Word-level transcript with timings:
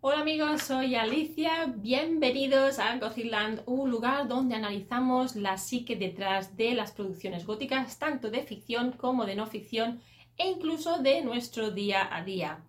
Hola 0.00 0.20
amigos, 0.20 0.62
soy 0.62 0.94
Alicia, 0.94 1.74
bienvenidos 1.76 2.78
a 2.78 2.96
Gothicland, 2.98 3.62
un 3.66 3.90
lugar 3.90 4.28
donde 4.28 4.54
analizamos 4.54 5.34
la 5.34 5.58
psique 5.58 5.96
detrás 5.96 6.56
de 6.56 6.72
las 6.74 6.92
producciones 6.92 7.44
góticas, 7.44 7.98
tanto 7.98 8.30
de 8.30 8.44
ficción 8.44 8.92
como 8.92 9.26
de 9.26 9.34
no 9.34 9.48
ficción 9.48 10.00
e 10.36 10.48
incluso 10.50 10.98
de 10.98 11.22
nuestro 11.22 11.72
día 11.72 12.08
a 12.14 12.22
día. 12.22 12.60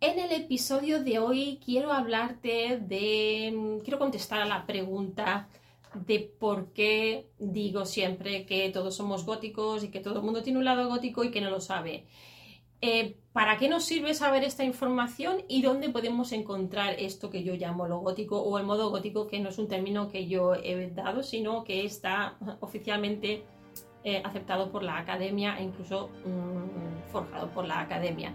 En 0.00 0.18
el 0.18 0.32
episodio 0.32 1.04
de 1.04 1.20
hoy 1.20 1.60
quiero 1.64 1.92
hablarte 1.92 2.80
de... 2.80 3.78
quiero 3.84 4.00
contestar 4.00 4.40
a 4.40 4.46
la 4.46 4.66
pregunta 4.66 5.48
de 5.94 6.18
por 6.18 6.72
qué 6.72 7.28
digo 7.38 7.86
siempre 7.86 8.44
que 8.44 8.70
todos 8.70 8.96
somos 8.96 9.24
góticos 9.24 9.84
y 9.84 9.88
que 9.90 10.00
todo 10.00 10.16
el 10.16 10.24
mundo 10.24 10.42
tiene 10.42 10.58
un 10.58 10.64
lado 10.64 10.88
gótico 10.88 11.22
y 11.22 11.30
que 11.30 11.40
no 11.40 11.48
lo 11.48 11.60
sabe. 11.60 12.06
Eh, 12.80 13.16
¿Para 13.32 13.58
qué 13.58 13.68
nos 13.68 13.84
sirve 13.84 14.14
saber 14.14 14.44
esta 14.44 14.64
información 14.64 15.42
y 15.46 15.60
dónde 15.60 15.90
podemos 15.90 16.32
encontrar 16.32 16.94
esto 16.98 17.28
que 17.28 17.44
yo 17.44 17.54
llamo 17.54 17.86
lo 17.86 17.98
gótico 17.98 18.40
o 18.40 18.58
el 18.58 18.64
modo 18.64 18.88
gótico, 18.90 19.26
que 19.26 19.40
no 19.40 19.50
es 19.50 19.58
un 19.58 19.68
término 19.68 20.08
que 20.08 20.26
yo 20.26 20.54
he 20.54 20.90
dado, 20.94 21.22
sino 21.22 21.62
que 21.64 21.84
está 21.84 22.38
oficialmente 22.60 23.44
eh, 24.04 24.22
aceptado 24.24 24.72
por 24.72 24.82
la 24.82 24.98
academia 24.98 25.58
e 25.58 25.64
incluso 25.64 26.08
mm, 26.24 27.10
forjado 27.12 27.50
por 27.50 27.66
la 27.66 27.80
academia? 27.80 28.32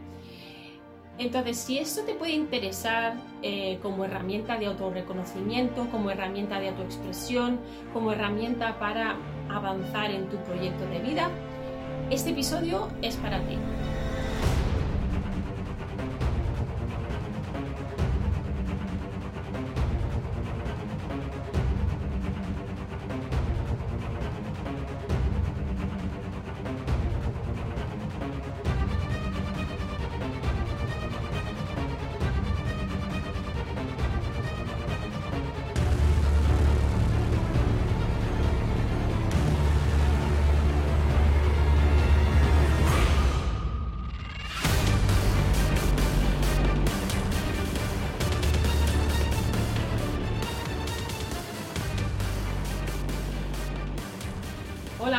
Entonces, 1.18 1.58
si 1.58 1.78
esto 1.80 2.04
te 2.04 2.14
puede 2.14 2.34
interesar 2.34 3.16
eh, 3.42 3.80
como 3.82 4.06
herramienta 4.06 4.58
de 4.58 4.68
autorreconocimiento, 4.68 5.88
como 5.90 6.10
herramienta 6.10 6.60
de 6.60 6.70
autoexpresión, 6.70 7.60
como 7.94 8.12
herramienta 8.12 8.80
para 8.80 9.18
avanzar 9.50 10.12
en 10.12 10.30
tu 10.30 10.38
proyecto 10.38 10.86
de 10.86 11.00
vida, 11.00 11.30
este 12.12 12.32
episodio 12.32 12.88
es 13.02 13.16
para 13.18 13.40
ti. 13.48 13.58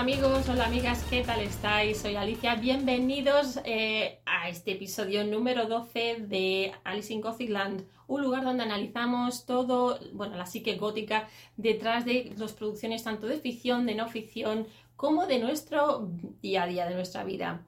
Amigos, 0.03 0.48
hola 0.48 0.64
amigas, 0.64 1.06
¿qué 1.08 1.22
tal 1.22 1.41
estáis? 1.42 1.98
Soy 1.98 2.17
Alicia, 2.17 2.56
bienvenidos 2.56 3.61
eh, 3.64 4.19
a 4.27 4.48
este 4.48 4.72
episodio 4.72 5.22
número 5.22 5.67
12 5.67 6.25
de 6.27 6.72
Alice 6.83 7.14
in 7.14 7.20
Gothic 7.20 7.48
Land, 7.48 7.84
un 8.09 8.20
lugar 8.20 8.42
donde 8.42 8.64
analizamos 8.64 9.47
todo, 9.47 10.00
bueno, 10.12 10.36
la 10.36 10.47
psique 10.47 10.75
gótica 10.75 11.28
detrás 11.56 12.05
de 12.05 12.34
las 12.36 12.53
producciones 12.53 13.05
tanto 13.05 13.28
de 13.28 13.36
ficción, 13.36 13.86
de 13.86 13.94
no 13.94 14.09
ficción, 14.09 14.67
como 14.97 15.28
de 15.28 15.39
nuestro 15.39 16.09
día 16.41 16.64
a 16.64 16.66
día, 16.66 16.87
de 16.87 16.97
nuestra 16.97 17.22
vida. 17.22 17.62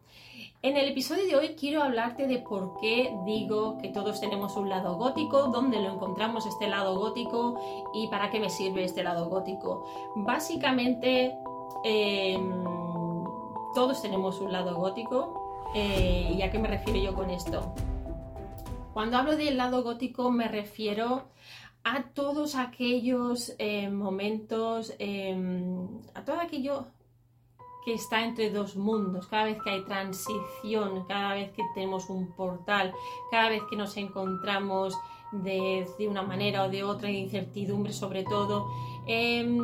En 0.61 0.77
el 0.77 0.89
episodio 0.89 1.27
de 1.27 1.37
hoy 1.37 1.49
quiero 1.55 1.85
hablarte 1.85 2.27
de 2.27 2.39
por 2.39 2.81
qué 2.81 3.15
digo 3.25 3.79
que 3.79 3.91
todos 3.91 4.21
tenemos 4.21 4.57
un 4.57 4.71
lado 4.71 4.97
gótico, 4.97 5.53
dónde 5.53 5.81
lo 5.81 5.93
encontramos 5.93 6.47
este 6.47 6.67
lado 6.67 6.99
gótico 6.99 7.93
y 7.95 8.09
para 8.09 8.31
qué 8.31 8.41
me 8.41 8.51
sirve 8.51 8.83
este 8.83 9.05
lado 9.05 9.29
gótico. 9.29 9.87
Básicamente 10.17 11.37
Em, 11.85 12.65
todos 13.75 14.01
tenemos 14.03 14.41
un 14.41 14.53
lado 14.53 14.75
gótico. 14.77 15.65
Eh, 15.75 16.35
¿Y 16.37 16.43
a 16.43 16.51
qué 16.51 16.59
me 16.59 16.69
refiero 16.69 17.01
yo 17.01 17.15
con 17.15 17.31
esto? 17.31 17.75
Cuando 18.93 19.17
hablo 19.17 19.37
del 19.37 19.57
lado 19.57 19.83
gótico 19.83 20.31
me 20.31 20.47
refiero 20.47 21.25
a 21.83 22.05
todos 22.15 22.55
aquellos 22.55 23.55
eh, 23.59 23.91
momentos, 23.91 24.95
em, 24.99 25.87
a 26.15 26.25
todo 26.25 26.41
aquello 26.41 26.87
que 27.85 27.93
está 27.93 28.25
entre 28.25 28.51
dos 28.51 28.77
mundos, 28.77 29.27
cada 29.27 29.45
vez 29.45 29.63
que 29.63 29.71
hay 29.71 29.85
transición, 29.85 31.05
cada 31.07 31.35
vez 31.35 31.53
que 31.53 31.63
tenemos 31.75 32.09
un 32.09 32.33
portal, 32.33 32.95
cada 33.31 33.51
vez 33.51 33.63
que 33.69 33.77
nos 33.77 33.97
encontramos 33.99 34.97
de, 35.33 35.87
una 36.09 36.23
manera 36.23 36.65
o 36.65 36.69
de 36.71 36.85
otra, 36.85 37.11
incertidumbre 37.11 37.93
sobre 37.93 38.25
todo. 38.25 38.67
Em, 39.07 39.59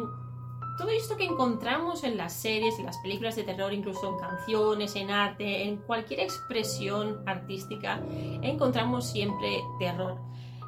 todo 0.81 0.89
esto 0.93 1.19
que 1.19 1.27
encontramos 1.27 2.05
en 2.05 2.17
las 2.17 2.33
series, 2.33 2.79
en 2.79 2.87
las 2.87 2.97
películas 2.97 3.37
de 3.37 3.43
terror, 3.43 3.71
incluso 3.75 4.09
en 4.09 4.17
canciones, 4.17 4.97
en 4.97 5.11
arte, 5.11 5.65
en 5.65 5.77
cualquier 5.77 6.21
expresión 6.21 7.23
artística, 7.27 8.03
encontramos 8.41 9.11
siempre 9.11 9.59
terror. 9.79 10.19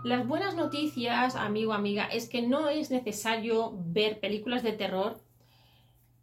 Las 0.04 0.28
buenas 0.28 0.54
noticias, 0.54 1.34
amigo, 1.34 1.72
amiga, 1.72 2.04
es 2.04 2.28
que 2.28 2.42
no 2.42 2.68
es 2.68 2.90
necesario 2.90 3.72
ver 3.86 4.20
películas 4.20 4.62
de 4.62 4.72
terror, 4.72 5.18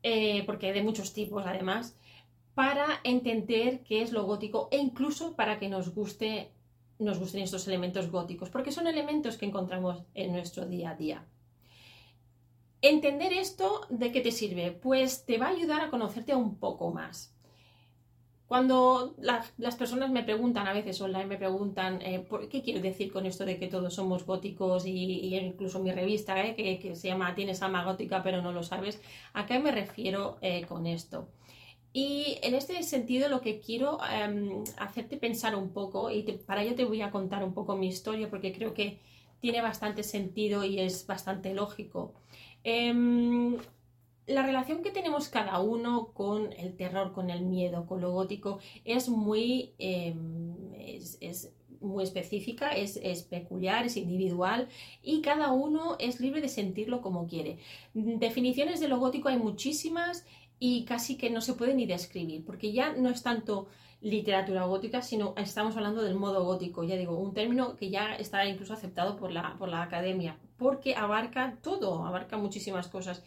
eh, 0.04 0.44
porque 0.46 0.68
hay 0.68 0.74
de 0.74 0.84
muchos 0.84 1.12
tipos 1.14 1.44
además, 1.48 1.98
para 2.54 3.00
entender 3.04 3.82
qué 3.82 4.04
es 4.04 4.12
lo 4.12 4.24
gótico 4.26 4.68
e 4.70 4.78
incluso 4.78 5.36
para 5.36 5.58
que 5.58 5.68
nos 5.68 5.96
guste 5.96 6.52
nos 7.00 7.18
gusten 7.18 7.42
estos 7.42 7.66
elementos 7.68 8.12
góticos, 8.12 8.52
porque 8.52 8.72
son 8.72 8.86
elementos 8.86 9.38
que 9.38 9.48
encontramos 9.48 10.04
en 10.14 10.32
nuestro 10.32 10.68
día 10.68 10.92
a 10.92 10.96
día. 10.96 11.26
Entender 12.82 13.34
esto, 13.34 13.82
¿de 13.90 14.12
qué 14.12 14.22
te 14.22 14.32
sirve? 14.32 14.72
Pues 14.72 15.26
te 15.26 15.38
va 15.38 15.48
a 15.48 15.50
ayudar 15.50 15.82
a 15.82 15.90
conocerte 15.90 16.34
un 16.34 16.56
poco 16.56 16.92
más. 16.92 17.36
Cuando 18.48 19.14
las 19.20 19.76
personas 19.76 20.10
me 20.10 20.24
preguntan, 20.24 20.66
a 20.66 20.74
veces 20.74 21.00
online 21.02 21.28
me 21.28 21.38
preguntan, 21.38 22.02
eh, 22.02 22.20
¿por 22.20 22.50
qué 22.50 22.64
quiero 22.64 22.82
decir 22.82 23.12
con 23.12 23.28
esto 23.28 23.46
de 23.46 23.60
que 23.60 23.68
todos 23.68 23.94
somos 23.94 24.26
góticos? 24.26 24.88
Y, 24.88 25.36
incluso 25.36 25.80
mi 25.80 25.92
revista, 25.92 26.44
eh, 26.44 26.80
que, 26.80 26.96
se 26.96 27.10
llama 27.10 27.36
Tienes 27.36 27.62
alma 27.62 27.84
gótica 27.84 28.24
pero 28.24 28.42
no 28.42 28.52
lo 28.52 28.64
sabes, 28.64 29.00
¿a 29.34 29.46
qué 29.46 29.60
me 29.60 29.72
refiero 29.72 30.40
eh, 30.42 30.66
con 30.66 30.88
esto? 30.88 31.28
Y 31.94 32.40
en 32.42 32.56
este 32.56 32.82
sentido 32.82 33.30
lo 33.30 33.42
que 33.42 33.60
quiero 33.60 34.00
em, 34.10 34.64
hacerte 34.78 35.18
pensar 35.18 35.56
un 35.56 35.70
poco, 35.72 36.10
y 36.10 36.24
para 36.48 36.64
ello 36.64 36.76
te 36.76 36.86
voy 36.86 37.02
a 37.02 37.12
contar 37.12 37.44
un 37.44 37.54
poco 37.54 37.76
mi 37.76 37.88
historia, 37.88 38.32
porque 38.32 38.52
creo 38.52 38.74
que 38.74 39.00
tiene 39.40 39.62
bastante 39.62 40.04
sentido 40.04 40.64
y 40.64 40.80
es 40.80 41.06
bastante 41.08 41.54
lógico. 41.54 42.14
Em, 42.64 43.58
la 44.28 44.44
relación 44.44 44.84
que 44.84 44.92
tenemos 44.92 45.30
cada 45.30 45.60
uno 45.60 46.12
con 46.14 46.54
el 46.54 46.76
terror, 46.76 47.14
con 47.14 47.30
el 47.30 47.42
miedo, 47.42 47.86
con 47.88 48.02
lo 48.02 48.12
gótico, 48.12 48.60
es 48.86 49.10
muy, 49.10 49.74
em, 49.80 50.74
es, 50.76 51.52
muy 51.82 52.04
específica, 52.04 52.72
es, 52.72 52.98
peculiar, 53.24 53.86
es 53.86 53.98
individual 53.98 54.68
y 55.04 55.22
cada 55.22 55.52
uno 55.52 55.96
es 56.00 56.20
libre 56.20 56.42
de 56.42 56.50
sentirlo 56.50 57.02
como 57.02 57.28
quiere. 57.28 57.58
Definiciones 57.94 58.80
de 58.80 58.88
lo 58.88 59.00
gótico 59.00 59.30
hay 59.30 59.38
muchísimas 59.38 60.26
y 60.60 60.84
casi 60.86 61.18
que 61.18 61.30
no 61.30 61.42
se 61.42 61.54
puede 61.54 61.74
ni 61.74 61.86
describir, 61.86 62.44
porque 62.46 62.72
ya 62.72 62.94
no 62.94 63.10
es 63.10 63.24
tanto 63.24 63.68
literatura 64.02 64.64
gótica, 64.64 65.02
sino 65.02 65.34
estamos 65.38 65.76
hablando 65.76 66.02
del 66.02 66.16
modo 66.16 66.44
gótico, 66.46 66.84
ya 66.84 66.96
digo, 66.96 67.18
un 67.18 67.34
término 67.34 67.76
que 67.76 67.90
ya 67.90 68.16
está 68.16 68.46
incluso 68.46 68.74
aceptado 68.74 69.18
por 69.18 69.32
la, 69.32 69.58
por 69.58 69.68
la 69.68 69.84
academia, 69.84 70.38
porque 70.58 70.96
abarca 70.96 71.58
todo, 71.62 72.06
abarca 72.06 72.38
muchísimas 72.38 72.88
cosas. 72.88 73.24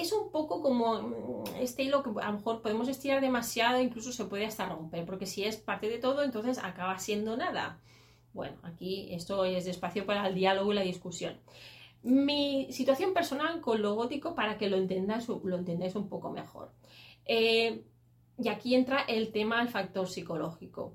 Es 0.00 0.12
un 0.12 0.30
poco 0.30 0.60
como 0.62 1.02
mm, 1.02 1.56
este 1.60 1.82
hilo 1.82 2.02
que 2.02 2.10
a 2.20 2.30
lo 2.30 2.38
mejor 2.38 2.62
podemos 2.62 2.88
estirar 2.88 3.20
demasiado, 3.20 3.80
incluso 3.80 4.12
se 4.12 4.24
puede 4.24 4.46
hasta 4.46 4.68
romper, 4.68 5.04
porque 5.06 5.26
si 5.26 5.44
es 5.44 5.56
parte 5.56 5.88
de 5.88 5.98
todo, 5.98 6.22
entonces 6.22 6.58
acaba 6.58 6.98
siendo 6.98 7.36
nada. 7.36 7.78
Bueno, 8.32 8.56
aquí 8.62 9.08
esto 9.12 9.44
es 9.44 9.66
espacio 9.66 10.04
para 10.04 10.28
el 10.28 10.34
diálogo 10.34 10.72
y 10.72 10.76
la 10.76 10.82
discusión. 10.82 11.38
Mi 12.02 12.68
situación 12.70 13.14
personal 13.14 13.60
con 13.60 13.80
lo 13.80 13.94
gótico 13.94 14.34
para 14.34 14.58
que 14.58 14.68
lo 14.68 14.76
entendáis, 14.76 15.26
lo 15.28 15.56
entendáis 15.56 15.94
un 15.94 16.08
poco 16.08 16.30
mejor. 16.30 16.70
Eh, 17.24 17.82
y 18.38 18.48
aquí 18.48 18.74
entra 18.74 19.00
el 19.02 19.32
tema 19.32 19.58
del 19.58 19.68
factor 19.68 20.06
psicológico. 20.08 20.92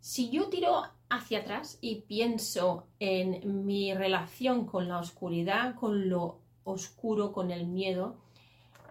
Si 0.00 0.30
yo 0.30 0.48
tiro 0.48 0.82
hacia 1.10 1.40
atrás 1.40 1.78
y 1.80 1.96
pienso 2.02 2.86
en 2.98 3.64
mi 3.66 3.94
relación 3.94 4.66
con 4.66 4.88
la 4.88 4.98
oscuridad, 4.98 5.74
con 5.74 6.08
lo 6.08 6.38
oscuro, 6.64 7.32
con 7.32 7.50
el 7.50 7.66
miedo, 7.66 8.16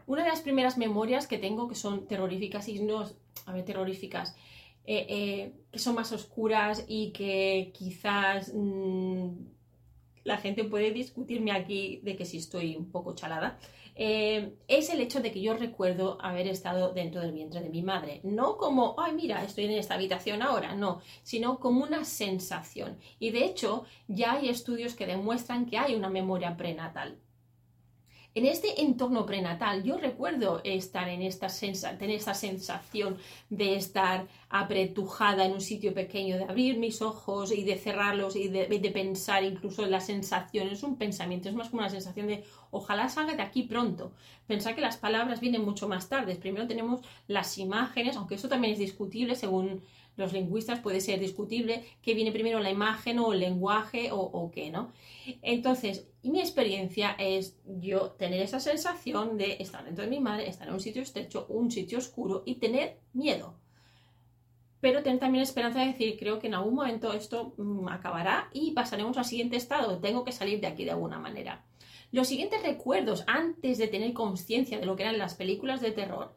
una 0.05 0.23
de 0.23 0.29
las 0.29 0.41
primeras 0.41 0.77
memorias 0.77 1.27
que 1.27 1.37
tengo 1.37 1.67
que 1.67 1.75
son 1.75 2.07
terroríficas 2.07 2.67
y 2.67 2.79
no, 2.79 3.05
a 3.45 3.53
ver, 3.53 3.65
terroríficas, 3.65 4.35
eh, 4.85 5.05
eh, 5.09 5.53
que 5.71 5.79
son 5.79 5.95
más 5.95 6.11
oscuras 6.11 6.85
y 6.87 7.11
que 7.11 7.71
quizás 7.73 8.51
mm, 8.53 9.29
la 10.23 10.37
gente 10.37 10.63
puede 10.63 10.91
discutirme 10.91 11.51
aquí 11.51 11.99
de 12.03 12.15
que 12.15 12.25
si 12.25 12.37
estoy 12.37 12.75
un 12.75 12.91
poco 12.91 13.13
chalada, 13.15 13.59
eh, 13.95 14.55
es 14.67 14.89
el 14.89 15.01
hecho 15.01 15.19
de 15.21 15.31
que 15.31 15.41
yo 15.41 15.53
recuerdo 15.53 16.17
haber 16.21 16.47
estado 16.47 16.93
dentro 16.93 17.21
del 17.21 17.33
vientre 17.33 17.61
de 17.61 17.69
mi 17.69 17.81
madre. 17.81 18.21
No 18.23 18.57
como, 18.57 18.95
ay, 18.97 19.13
mira, 19.13 19.43
estoy 19.43 19.65
en 19.65 19.71
esta 19.71 19.95
habitación 19.95 20.41
ahora, 20.41 20.75
no, 20.75 21.01
sino 21.23 21.59
como 21.59 21.83
una 21.83 22.05
sensación. 22.05 22.97
Y 23.19 23.31
de 23.31 23.45
hecho, 23.45 23.85
ya 24.07 24.33
hay 24.33 24.49
estudios 24.49 24.95
que 24.95 25.07
demuestran 25.07 25.65
que 25.65 25.77
hay 25.77 25.95
una 25.95 26.09
memoria 26.09 26.57
prenatal. 26.57 27.17
En 28.33 28.45
este 28.45 28.81
entorno 28.81 29.25
prenatal, 29.25 29.83
yo 29.83 29.97
recuerdo 29.97 30.61
estar 30.63 31.09
en 31.09 31.21
esta 31.21 31.47
tener 31.97 32.15
esta 32.15 32.33
sensación 32.33 33.17
de 33.49 33.75
estar 33.75 34.25
apretujada 34.49 35.43
en 35.43 35.51
un 35.51 35.59
sitio 35.59 35.93
pequeño, 35.93 36.37
de 36.37 36.45
abrir 36.45 36.77
mis 36.77 37.01
ojos 37.01 37.51
y 37.51 37.65
de 37.65 37.75
cerrarlos 37.75 38.37
y 38.37 38.47
de, 38.47 38.91
pensar 38.93 39.43
incluso 39.43 39.83
en 39.83 39.91
la 39.91 39.99
sensación. 39.99 40.69
Es 40.69 40.81
un 40.83 40.95
pensamiento, 40.95 41.49
es 41.49 41.55
más 41.55 41.69
como 41.69 41.81
una 41.81 41.89
sensación 41.89 42.27
de 42.27 42.45
ojalá 42.71 43.09
salga 43.09 43.35
de 43.35 43.41
aquí 43.41 43.63
pronto. 43.63 44.13
Pensar 44.47 44.75
que 44.75 44.81
las 44.81 44.95
palabras 44.95 45.41
vienen 45.41 45.65
mucho 45.65 45.89
más 45.89 46.07
tarde. 46.07 46.35
Primero 46.35 46.67
tenemos 46.67 47.01
las 47.27 47.57
imágenes, 47.57 48.15
aunque 48.15 48.35
eso 48.35 48.47
también 48.47 48.71
es 48.71 48.79
discutible 48.79 49.35
según 49.35 49.81
los 50.17 50.33
lingüistas 50.33 50.79
puede 50.79 51.01
ser 51.01 51.19
discutible 51.19 51.83
que 52.01 52.13
viene 52.13 52.31
primero 52.31 52.59
la 52.59 52.69
imagen 52.69 53.19
o 53.19 53.33
el 53.33 53.39
lenguaje 53.39 54.09
o, 54.11 54.51
qué, 54.53 54.69
¿no? 54.69 54.91
Entonces, 55.41 56.07
mi 56.23 56.39
experiencia 56.39 57.15
es 57.17 57.57
yo 57.65 58.11
tener 58.11 58.41
esa 58.41 58.59
sensación 58.59 59.37
de 59.37 59.57
estar 59.59 59.83
dentro 59.85 60.03
de 60.03 60.09
mi 60.09 60.19
madre, 60.19 60.49
estar 60.49 60.67
en 60.67 60.73
un 60.73 60.79
sitio 60.79 61.01
estrecho, 61.01 61.45
un 61.49 61.71
sitio 61.71 61.97
oscuro 61.97 62.43
y 62.45 62.55
tener 62.55 62.99
miedo. 63.13 63.55
Pero 64.79 65.03
tener 65.03 65.19
también 65.19 65.43
esperanza 65.43 65.79
de 65.79 65.87
decir, 65.87 66.17
creo 66.17 66.39
que 66.39 66.47
en 66.47 66.55
algún 66.55 66.75
momento 66.75 67.13
esto 67.13 67.53
mm, 67.57 67.87
acabará 67.87 68.49
y 68.51 68.71
pasaremos 68.71 69.17
al 69.17 69.25
siguiente 69.25 69.55
estado, 69.55 69.99
tengo 69.99 70.23
que 70.23 70.31
salir 70.31 70.59
de 70.59 70.67
aquí 70.67 70.85
de 70.85 70.91
alguna 70.91 71.19
manera. 71.19 71.63
Los 72.11 72.27
siguientes 72.27 72.61
recuerdos, 72.61 73.23
antes 73.25 73.77
de 73.77 73.87
tener 73.87 74.11
conciencia 74.13 74.79
de 74.79 74.85
lo 74.85 74.97
que 74.97 75.03
eran 75.03 75.17
las 75.17 75.35
películas 75.35 75.79
de 75.79 75.91
terror, 75.91 76.35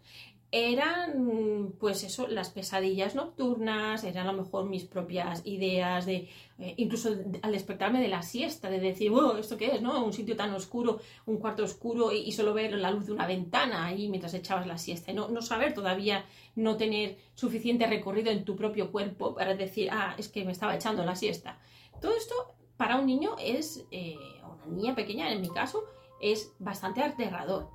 eran, 0.57 1.75
pues 1.81 2.05
eso, 2.05 2.29
las 2.29 2.51
pesadillas 2.51 3.17
nocturnas, 3.17 4.05
eran 4.05 4.29
a 4.29 4.33
lo 4.33 4.45
mejor 4.45 4.67
mis 4.67 4.85
propias 4.85 5.45
ideas 5.45 6.07
de, 6.07 6.29
eh, 6.61 6.75
incluso 6.77 7.09
al 7.43 7.51
despertarme 7.51 8.01
de 8.01 8.07
la 8.07 8.23
siesta, 8.23 8.71
de 8.71 8.79
decir, 8.79 9.11
bueno, 9.11 9.37
¿esto 9.37 9.57
qué 9.57 9.75
es, 9.75 9.83
no? 9.83 10.05
Un 10.05 10.13
sitio 10.13 10.37
tan 10.37 10.55
oscuro, 10.55 11.01
un 11.27 11.39
cuarto 11.39 11.65
oscuro 11.65 12.13
y, 12.13 12.31
solo 12.31 12.55
ver 12.55 12.73
la 12.75 12.93
luz 12.93 13.07
de 13.07 13.13
una 13.13 13.27
ventana 13.27 13.85
ahí 13.85 14.09
mientras 14.09 14.33
echabas 14.33 14.69
la 14.69 14.79
siesta. 14.79 15.13
No, 15.13 15.27
no 15.27 15.43
saber 15.43 15.75
todavía, 15.75 16.25
no 16.55 16.77
tener 16.77 17.19
suficiente 17.35 17.89
recorrido 17.89 18.31
en 18.31 18.45
tu 18.45 18.55
propio 18.55 18.93
cuerpo 18.93 19.35
para 19.35 19.57
decir, 19.57 19.89
ah, 19.91 20.15
es 20.19 20.29
que 20.29 20.45
me 20.45 20.53
estaba 20.53 20.77
echando 20.77 21.05
la 21.05 21.17
siesta. 21.17 21.59
Todo 22.01 22.13
esto 22.17 22.35
para 22.77 22.97
un 22.97 23.07
niño 23.07 23.35
es, 23.41 23.85
eh, 23.91 24.17
una 24.45 24.67
niña 24.67 24.95
pequeña 24.95 25.33
en 25.33 25.41
mi 25.41 25.51
caso, 25.51 25.83
es 26.21 26.53
bastante 26.61 27.03
aterrador. 27.03 27.74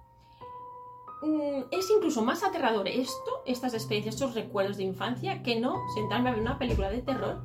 Mm, 1.21 1.63
es 1.71 1.89
incluso 1.89 2.23
más 2.23 2.43
aterrador 2.43 2.87
esto, 2.87 3.43
estas 3.45 3.73
experiencias, 3.73 4.15
estos 4.15 4.35
recuerdos 4.35 4.77
de 4.77 4.83
infancia, 4.83 5.43
que 5.43 5.59
no 5.59 5.75
sentarme 5.93 6.29
a 6.29 6.33
ver 6.33 6.41
una 6.41 6.57
película 6.57 6.89
de 6.89 7.01
terror 7.01 7.41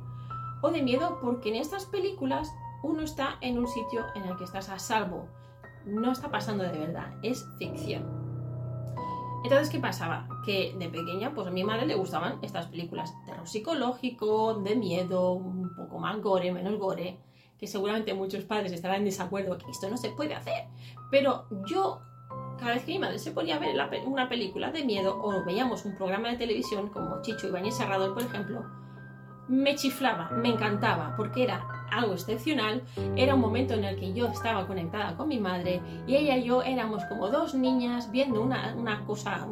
o 0.61 0.71
de 0.71 0.81
miedo, 0.81 1.19
porque 1.21 1.49
en 1.49 1.55
estas 1.55 1.85
películas 1.85 2.53
uno 2.83 3.01
está 3.01 3.37
en 3.41 3.59
un 3.59 3.67
sitio 3.67 4.05
en 4.15 4.23
el 4.23 4.37
que 4.37 4.45
estás 4.45 4.69
a 4.69 4.79
salvo. 4.79 5.27
No 5.85 6.11
está 6.11 6.31
pasando 6.31 6.63
de 6.63 6.77
verdad, 6.77 7.13
es 7.21 7.45
ficción. 7.57 8.25
Entonces, 9.43 9.69
¿qué 9.69 9.79
pasaba? 9.79 10.27
Que 10.43 10.73
de 10.79 10.89
pequeña, 10.89 11.35
pues 11.35 11.47
a 11.47 11.51
mi 11.51 11.63
madre 11.63 11.85
le 11.85 11.95
gustaban 11.95 12.39
estas 12.41 12.67
películas 12.67 13.13
terror 13.25 13.47
psicológico, 13.47 14.55
de 14.55 14.75
miedo, 14.75 15.33
un 15.33 15.75
poco 15.75 15.99
más 15.99 16.19
gore, 16.21 16.51
menos 16.51 16.79
gore, 16.79 17.19
que 17.59 17.67
seguramente 17.67 18.13
muchos 18.13 18.43
padres 18.45 18.71
estarán 18.71 18.97
en 18.97 19.05
desacuerdo 19.05 19.57
que 19.57 19.69
esto 19.69 19.89
no 19.89 19.97
se 19.97 20.09
puede 20.09 20.33
hacer. 20.33 20.67
Pero 21.11 21.45
yo 21.67 22.01
cada 22.57 22.73
vez 22.73 22.83
que 22.83 22.93
mi 22.93 22.99
madre 22.99 23.19
se 23.19 23.31
ponía 23.31 23.55
a 23.55 23.59
ver 23.59 23.75
una 24.05 24.29
película 24.29 24.71
de 24.71 24.83
miedo 24.83 25.19
o 25.21 25.43
veíamos 25.43 25.85
un 25.85 25.95
programa 25.95 26.29
de 26.29 26.37
televisión 26.37 26.89
como 26.89 27.21
Chicho 27.21 27.47
Ibáñez 27.47 27.75
Serrador, 27.75 28.13
por 28.13 28.23
ejemplo, 28.23 28.63
me 29.47 29.75
chiflaba, 29.75 30.31
me 30.31 30.49
encantaba, 30.49 31.15
porque 31.15 31.43
era 31.43 31.87
algo 31.91 32.13
excepcional, 32.13 32.81
era 33.15 33.35
un 33.35 33.41
momento 33.41 33.75
en 33.75 33.83
el 33.83 33.99
que 33.99 34.13
yo 34.13 34.27
estaba 34.27 34.65
conectada 34.67 35.15
con 35.15 35.27
mi 35.27 35.39
madre 35.39 35.81
y 36.07 36.15
ella 36.15 36.37
y 36.37 36.45
yo 36.45 36.63
éramos 36.63 37.03
como 37.05 37.29
dos 37.29 37.53
niñas 37.53 38.11
viendo 38.11 38.41
una, 38.41 38.73
una 38.75 39.05
cosa 39.05 39.47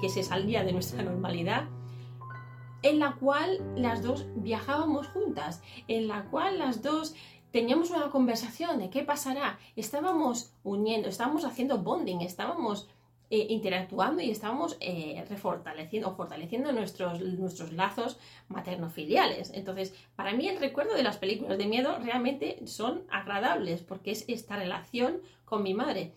que 0.00 0.08
se 0.08 0.22
salía 0.22 0.62
de 0.62 0.72
nuestra 0.72 1.02
normalidad 1.02 1.64
en 2.82 2.98
la 2.98 3.12
cual 3.12 3.60
las 3.76 4.02
dos 4.02 4.26
viajábamos 4.36 5.08
juntas, 5.08 5.62
en 5.88 6.08
la 6.08 6.24
cual 6.24 6.58
las 6.58 6.82
dos 6.82 7.14
teníamos 7.50 7.90
una 7.90 8.10
conversación 8.10 8.78
de 8.78 8.90
qué 8.90 9.02
pasará, 9.02 9.58
estábamos 9.76 10.52
uniendo, 10.62 11.08
estábamos 11.08 11.44
haciendo 11.44 11.78
bonding, 11.78 12.20
estábamos 12.20 12.88
eh, 13.32 13.46
interactuando 13.50 14.22
y 14.22 14.30
estábamos 14.30 14.76
eh, 14.80 15.24
refortaleciendo, 15.28 16.16
fortaleciendo 16.16 16.72
nuestros, 16.72 17.20
nuestros 17.20 17.72
lazos 17.72 18.18
materno-filiales. 18.48 19.52
Entonces, 19.54 19.94
para 20.16 20.32
mí 20.32 20.48
el 20.48 20.58
recuerdo 20.58 20.94
de 20.94 21.04
las 21.04 21.16
películas 21.16 21.56
de 21.56 21.66
miedo 21.66 21.96
realmente 22.02 22.66
son 22.66 23.04
agradables 23.08 23.82
porque 23.82 24.10
es 24.10 24.24
esta 24.26 24.56
relación 24.56 25.20
con 25.44 25.62
mi 25.62 25.74
madre 25.74 26.12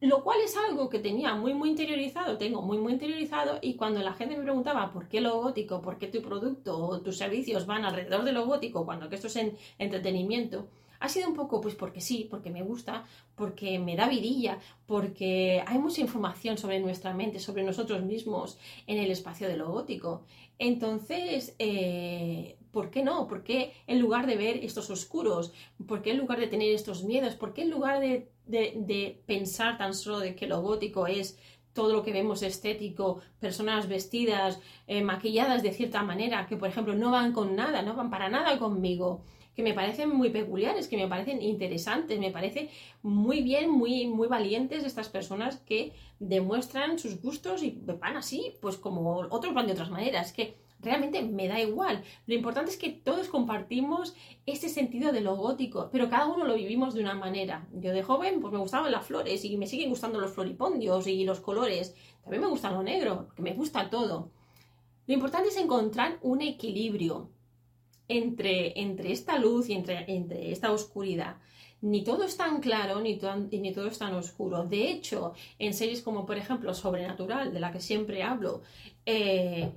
lo 0.00 0.22
cual 0.22 0.38
es 0.44 0.56
algo 0.56 0.88
que 0.88 0.98
tenía 0.98 1.34
muy 1.34 1.54
muy 1.54 1.70
interiorizado, 1.70 2.36
tengo 2.36 2.62
muy 2.62 2.78
muy 2.78 2.92
interiorizado 2.92 3.58
y 3.62 3.74
cuando 3.74 4.00
la 4.00 4.12
gente 4.12 4.36
me 4.36 4.42
preguntaba 4.42 4.92
por 4.92 5.08
qué 5.08 5.20
lo 5.20 5.40
gótico, 5.40 5.80
por 5.80 5.98
qué 5.98 6.06
tu 6.08 6.20
producto 6.22 6.78
o 6.78 7.00
tus 7.00 7.16
servicios 7.16 7.66
van 7.66 7.84
alrededor 7.84 8.24
de 8.24 8.32
lo 8.32 8.46
gótico 8.46 8.84
cuando 8.84 9.08
esto 9.10 9.28
es 9.28 9.36
en 9.36 9.56
entretenimiento, 9.78 10.68
ha 11.00 11.08
sido 11.08 11.28
un 11.28 11.34
poco 11.34 11.60
pues 11.60 11.74
porque 11.74 12.00
sí, 12.00 12.26
porque 12.30 12.50
me 12.50 12.62
gusta, 12.62 13.04
porque 13.34 13.78
me 13.78 13.96
da 13.96 14.08
vidilla, 14.08 14.58
porque 14.86 15.62
hay 15.66 15.78
mucha 15.78 16.00
información 16.00 16.58
sobre 16.58 16.80
nuestra 16.80 17.14
mente, 17.14 17.38
sobre 17.40 17.62
nosotros 17.62 18.02
mismos 18.02 18.58
en 18.86 18.98
el 18.98 19.10
espacio 19.10 19.48
de 19.48 19.56
lo 19.56 19.70
gótico. 19.70 20.22
Entonces, 20.58 21.54
eh, 21.58 22.56
¿por 22.76 22.90
qué 22.90 23.02
no? 23.02 23.26
¿Por 23.26 23.42
qué 23.42 23.72
en 23.86 24.00
lugar 24.00 24.26
de 24.26 24.36
ver 24.36 24.58
estos 24.62 24.90
oscuros? 24.90 25.50
¿Por 25.88 26.02
qué 26.02 26.10
en 26.10 26.18
lugar 26.18 26.38
de 26.38 26.46
tener 26.46 26.74
estos 26.74 27.04
miedos? 27.04 27.34
¿Por 27.34 27.54
qué 27.54 27.62
en 27.62 27.70
lugar 27.70 28.00
de, 28.00 29.22
pensar 29.24 29.78
tan 29.78 29.94
solo 29.94 30.18
de 30.18 30.34
que 30.34 30.46
lo 30.46 30.60
gótico 30.60 31.06
es 31.06 31.38
todo 31.72 31.94
lo 31.94 32.02
que 32.02 32.12
vemos 32.12 32.42
estético, 32.42 33.22
personas 33.40 33.88
vestidas, 33.88 34.60
eh, 34.86 35.00
maquilladas 35.00 35.62
de 35.62 35.72
cierta 35.72 36.02
manera, 36.02 36.46
que 36.46 36.58
por 36.58 36.68
ejemplo 36.68 36.94
no 36.94 37.10
van 37.12 37.32
con 37.32 37.56
nada, 37.56 37.80
no 37.80 37.94
van 37.94 38.10
para 38.10 38.28
nada 38.28 38.58
conmigo, 38.58 39.22
que 39.54 39.62
me 39.62 39.72
parecen 39.72 40.10
muy 40.10 40.28
peculiares, 40.28 40.86
que 40.86 40.98
me 40.98 41.08
parecen 41.08 41.40
interesantes, 41.40 42.18
me 42.18 42.30
parece 42.30 42.68
muy 43.02 43.40
bien, 43.42 43.70
muy, 43.70 44.06
muy 44.06 44.28
valientes 44.28 44.84
estas 44.84 45.08
personas 45.08 45.56
que 45.60 45.94
demuestran 46.18 46.98
sus 46.98 47.22
gustos 47.22 47.62
y 47.62 47.70
van 48.02 48.18
así, 48.18 48.52
pues 48.60 48.76
como 48.76 49.16
otros 49.30 49.54
van 49.54 49.66
de 49.66 49.72
otras 49.72 49.90
maneras, 49.90 50.34
que 50.34 50.65
realmente 50.86 51.22
me 51.22 51.48
da 51.48 51.60
igual. 51.60 52.02
Lo 52.26 52.34
importante 52.34 52.70
es 52.70 52.78
que 52.78 52.90
todos 52.90 53.28
compartimos 53.28 54.14
este 54.46 54.68
sentido 54.68 55.12
de 55.12 55.20
lo 55.20 55.36
gótico, 55.36 55.90
pero 55.92 56.08
cada 56.08 56.26
uno 56.26 56.44
lo 56.44 56.54
vivimos 56.54 56.94
de 56.94 57.00
una 57.00 57.14
manera. 57.14 57.68
Yo 57.74 57.92
de 57.92 58.02
joven 58.02 58.40
pues 58.40 58.52
me 58.52 58.60
gustaban 58.60 58.92
las 58.92 59.04
flores 59.04 59.44
y 59.44 59.56
me 59.56 59.66
siguen 59.66 59.90
gustando 59.90 60.20
los 60.20 60.32
floripondios 60.32 61.06
y 61.08 61.24
los 61.24 61.40
colores. 61.40 61.94
También 62.22 62.42
me 62.42 62.48
gusta 62.48 62.70
lo 62.70 62.82
negro, 62.82 63.26
porque 63.26 63.42
me 63.42 63.54
gusta 63.54 63.90
todo. 63.90 64.30
Lo 65.06 65.14
importante 65.14 65.48
es 65.48 65.56
encontrar 65.56 66.18
un 66.22 66.40
equilibrio 66.40 67.30
entre, 68.08 68.80
entre 68.80 69.10
esta 69.10 69.38
luz 69.38 69.68
y 69.68 69.74
entre, 69.74 70.10
entre 70.10 70.52
esta 70.52 70.70
oscuridad. 70.72 71.36
Ni 71.82 72.02
todo 72.02 72.24
es 72.24 72.36
tan 72.36 72.60
claro 72.60 73.00
ni, 73.00 73.20
ni 73.50 73.72
todo 73.72 73.88
es 73.88 73.98
tan 73.98 74.14
oscuro. 74.14 74.64
De 74.64 74.90
hecho, 74.90 75.34
en 75.58 75.74
series 75.74 76.02
como 76.02 76.24
por 76.26 76.38
ejemplo 76.38 76.72
Sobrenatural, 76.74 77.52
de 77.52 77.60
la 77.60 77.70
que 77.70 77.80
siempre 77.80 78.22
hablo, 78.22 78.62
eh, 79.04 79.72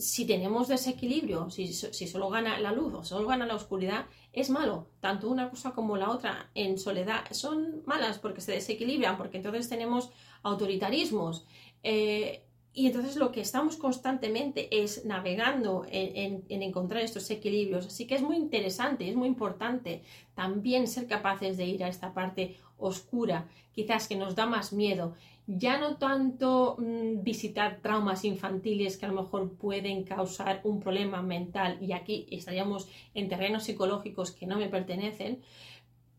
si 0.00 0.24
tenemos 0.24 0.68
desequilibrio, 0.68 1.50
si, 1.50 1.72
solo 1.72 2.30
gana 2.30 2.58
la 2.58 2.72
luz 2.72 2.94
o 2.94 3.04
solo 3.04 3.28
gana 3.28 3.46
la 3.46 3.54
oscuridad, 3.54 4.06
es 4.32 4.50
malo. 4.50 4.88
Tanto 5.00 5.28
una 5.28 5.50
cosa 5.50 5.72
como 5.72 5.96
la 5.96 6.10
otra 6.10 6.50
en 6.54 6.78
soledad 6.78 7.24
son 7.32 7.82
malas 7.86 8.18
porque 8.18 8.40
se 8.40 8.52
desequilibran, 8.52 9.16
porque 9.16 9.36
entonces 9.36 9.68
tenemos 9.68 10.10
autoritarismos. 10.42 11.44
Eh, 11.82 12.44
y 12.72 12.86
entonces 12.86 13.16
lo 13.16 13.32
que 13.32 13.40
estamos 13.40 13.76
constantemente 13.76 14.82
es 14.82 15.04
navegando 15.04 15.84
en, 15.90 16.44
encontrar 16.48 17.02
estos 17.02 17.28
equilibrios. 17.30 17.86
Así 17.86 18.06
que 18.06 18.14
es 18.14 18.22
muy 18.22 18.36
interesante, 18.36 19.08
es 19.08 19.16
muy 19.16 19.28
importante 19.28 20.02
también 20.34 20.86
ser 20.86 21.06
capaces 21.06 21.56
de 21.56 21.66
ir 21.66 21.82
a 21.82 21.88
esta 21.88 22.14
parte 22.14 22.56
oscura, 22.78 23.48
quizás 23.72 24.06
que 24.06 24.16
nos 24.16 24.36
da 24.36 24.46
más 24.46 24.72
miedo. 24.72 25.14
Ya 25.52 25.78
no 25.78 25.96
tanto 25.96 26.76
mm, 26.78 27.24
visitar 27.24 27.80
traumas 27.82 28.24
infantiles 28.24 28.96
que 28.96 29.06
a 29.06 29.08
lo 29.08 29.22
mejor 29.22 29.50
pueden 29.56 30.04
causar 30.04 30.60
un 30.62 30.78
problema 30.78 31.22
mental, 31.22 31.76
y 31.80 31.90
aquí 31.90 32.26
estaríamos 32.30 32.88
en 33.14 33.28
terrenos 33.28 33.64
psicológicos 33.64 34.30
que 34.30 34.46
no 34.46 34.56
me 34.56 34.68
pertenecen, 34.68 35.40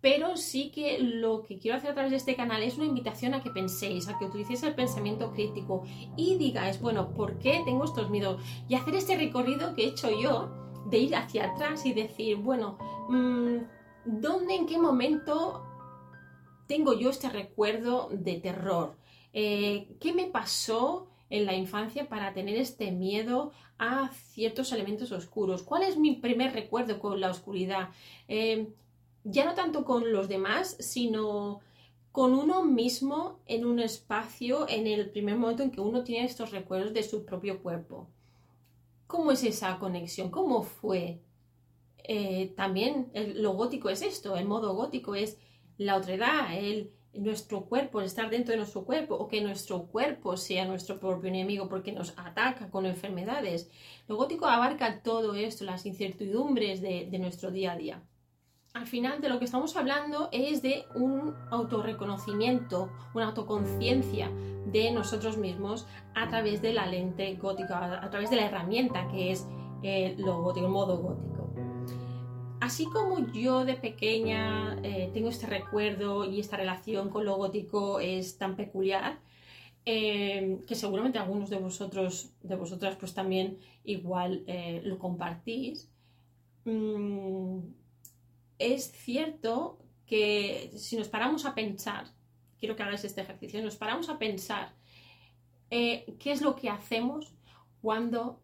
pero 0.02 0.36
sí 0.36 0.70
que 0.70 1.00
lo 1.00 1.44
que 1.44 1.60
quiero 1.60 1.78
hacer 1.78 1.92
a 1.92 1.94
través 1.94 2.12
de 2.12 2.18
este 2.18 2.36
canal 2.36 2.62
es 2.62 2.76
una 2.76 2.88
invitación 2.88 3.34
a 3.34 3.42
que 3.42 3.52
penséis, 3.52 4.10
a 4.10 4.20
que 4.20 4.26
utilicéis 4.26 4.64
el 4.64 4.76
pensamiento 4.76 5.32
crítico 5.32 5.84
y 6.18 6.36
digáis, 6.36 6.82
bueno, 6.82 7.14
¿por 7.14 7.40
qué 7.40 7.62
tengo 7.64 7.86
estos 7.86 8.10
miedos? 8.10 8.42
Y 8.68 8.76
hacer 8.76 8.96
este 8.96 9.16
recorrido 9.16 9.76
que 9.76 9.86
he 9.86 9.88
hecho 9.88 10.10
yo 10.12 10.52
de 10.90 10.98
ir 10.98 11.16
hacia 11.16 11.52
atrás 11.52 11.86
y 11.86 11.94
decir, 11.94 12.36
bueno, 12.36 12.78
mm, 13.08 13.58
¿dónde, 14.04 14.56
en 14.56 14.66
qué 14.66 14.78
momento 14.78 15.64
tengo 16.68 17.00
yo 17.00 17.12
este 17.12 17.30
recuerdo 17.30 18.10
de 18.12 18.36
terror? 18.36 19.00
Eh, 19.34 19.88
¿Qué 20.00 20.14
me 20.14 20.26
pasó 20.28 21.08
en 21.30 21.46
la 21.46 21.56
infancia 21.56 22.10
para 22.10 22.34
tener 22.34 22.58
este 22.58 22.92
miedo 22.92 23.52
a 23.78 24.10
ciertos 24.34 24.72
elementos 24.72 25.12
oscuros? 25.12 25.64
¿Cuál 25.64 25.84
es 25.84 25.98
mi 25.98 26.14
primer 26.14 26.54
recuerdo 26.54 27.00
con 27.00 27.20
la 27.22 27.30
oscuridad? 27.30 27.90
Eh, 28.28 28.68
ya 29.24 29.46
no 29.46 29.54
tanto 29.54 29.86
con 29.86 30.12
los 30.12 30.28
demás, 30.28 30.76
sino 30.80 31.62
con 32.12 32.34
uno 32.34 32.64
mismo 32.66 33.40
en 33.46 33.66
un 33.66 33.80
espacio 33.80 34.68
en 34.68 34.88
el 34.88 35.10
primer 35.10 35.38
momento 35.38 35.64
en 35.64 35.72
que 35.72 35.82
uno 35.82 36.04
tiene 36.04 36.26
estos 36.26 36.52
recuerdos 36.52 36.94
de 36.94 37.04
su 37.04 37.26
propio 37.26 37.62
cuerpo. 37.62 38.08
¿Cómo 39.08 39.32
es 39.32 39.44
esa 39.44 39.80
conexión? 39.80 40.30
¿Cómo 40.30 40.64
fue? 40.64 41.22
Eh, 42.04 42.54
también 42.56 43.12
lo 43.36 43.54
gótico 43.54 43.90
es 43.90 44.02
esto, 44.02 44.36
el 44.36 44.46
modo 44.46 44.74
gótico 44.74 45.16
es 45.16 45.38
la 45.78 45.96
otredad, 45.96 46.58
el, 46.58 46.92
nuestro 47.14 47.66
cuerpo, 47.66 48.02
estar 48.02 48.30
dentro 48.30 48.52
de 48.52 48.58
nuestro 48.58 48.84
cuerpo 48.84 49.16
o 49.16 49.28
que 49.28 49.42
nuestro 49.42 49.88
cuerpo 49.88 50.38
sea 50.38 50.66
nuestro 50.66 51.00
propio 51.00 51.30
enemigo 51.30 51.68
porque 51.70 51.92
nos 51.92 52.18
ataca 52.18 52.70
con 52.70 52.86
enfermedades. 52.86 53.70
Lo 54.08 54.16
gótico 54.16 54.46
abarca 54.46 55.02
todo 55.02 55.36
esto, 55.36 55.66
las 55.66 55.86
incertidumbres 55.86 56.82
de 56.82 57.20
nuestro 57.20 57.52
día 57.52 57.74
a 57.74 57.78
día 57.78 58.04
al 58.74 58.88
final 58.88 59.20
de 59.20 59.30
lo 59.30 59.40
que 59.40 59.46
estamos 59.46 59.76
hablando 59.76 60.30
es 60.32 60.62
de 60.62 60.86
un 60.96 61.36
autorreconocimiento, 61.50 62.90
una 63.14 63.28
autoconciencia 63.28 64.30
de 64.66 64.92
nosotros 64.92 65.38
mismos 65.38 65.88
a 66.16 66.30
través 66.30 66.62
de 66.62 66.74
la 66.74 66.86
lente 66.86 67.36
gótica, 67.36 68.02
a 68.02 68.10
través 68.10 68.30
de 68.30 68.38
la 68.38 68.46
herramienta 68.46 69.08
que 69.10 69.32
es 69.32 69.48
eh, 69.84 70.16
lo 70.18 70.42
gótico, 70.42 70.68
el 70.68 70.72
modo 70.72 70.98
gótico. 70.98 71.31
Así 72.62 72.86
como 72.86 73.32
yo 73.34 73.66
de 73.66 73.74
pequeña 73.74 74.80
eh, 74.84 75.10
tengo 75.14 75.30
este 75.30 75.48
recuerdo 75.48 76.24
y 76.24 76.40
esta 76.40 76.58
relación 76.58 77.10
con 77.10 77.26
lo 77.26 77.36
gótico 77.36 78.00
es 78.00 78.38
tan 78.38 78.56
peculiar, 78.56 79.20
eh, 79.86 80.60
que 80.68 80.76
seguramente 80.76 81.20
algunos 81.20 81.50
de 81.50 81.58
vosotros, 81.58 82.32
de 82.42 82.56
vosotras, 82.56 82.96
pues 82.98 83.14
también 83.14 83.58
igual 83.84 84.46
lo 84.84 85.00
compartís. 85.00 85.90
Mm, 86.66 87.60
es 88.60 88.92
cierto 88.92 89.80
que 90.06 90.72
si 90.76 90.98
nos 90.98 91.08
paramos 91.08 91.46
a 91.46 91.56
pensar, 91.56 92.06
quiero 92.60 92.76
que 92.76 92.84
hagáis 92.84 93.04
este 93.04 93.22
ejercicio, 93.22 93.62
nos 93.64 93.76
paramos 93.76 94.10
a 94.10 94.20
pensar 94.20 94.74
eh, 95.72 96.16
qué 96.20 96.32
es 96.34 96.42
lo 96.42 96.56
que 96.56 96.70
hacemos 96.70 97.34
cuando 97.82 98.42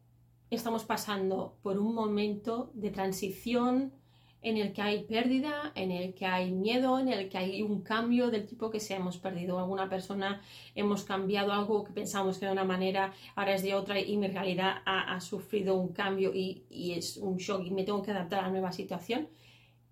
estamos 0.49 0.85
pasando 0.85 1.57
por 1.61 1.77
un 1.77 1.93
momento 1.93 2.71
de 2.73 2.89
transición 2.89 3.93
en 4.41 4.57
el 4.57 4.71
que 4.73 4.81
hay 4.81 5.03
pérdida, 5.03 5.71
en 5.75 5.91
el 5.91 6.13
que 6.13 6.25
hay 6.25 6.51
miedo, 6.51 6.99
en 6.99 7.09
el 7.09 7.27
que 7.29 7.37
hay 7.37 7.61
un 7.61 7.81
cambio 7.81 8.29
del 8.29 8.45
tipo 8.45 8.69
que 8.69 8.79
se 8.79 8.95
hemos 8.95 9.17
perdido 9.17 9.59
alguna 9.59 9.89
persona, 9.89 10.41
hemos 10.75 11.03
cambiado 11.03 11.51
algo 11.51 11.83
que 11.83 11.91
pensamos 11.91 12.37
que 12.37 12.45
de 12.45 12.51
una 12.51 12.63
manera, 12.63 13.13
ahora 13.35 13.55
es 13.55 13.63
de 13.63 13.73
otra 13.73 13.99
y 13.99 14.15
mi 14.17 14.27
realidad 14.27 14.77
ha, 14.85 15.19
sufrido 15.19 15.75
un 15.75 15.89
cambio 15.93 16.33
y, 16.33 16.63
y, 16.69 16.93
es 16.93 17.17
un 17.17 17.37
shock 17.37 17.65
y 17.65 17.71
me 17.71 17.83
tengo 17.83 18.01
que 18.01 18.11
adaptar 18.11 18.39
a 18.39 18.43
la 18.43 18.49
nueva 18.49 18.71
situación 18.71 19.27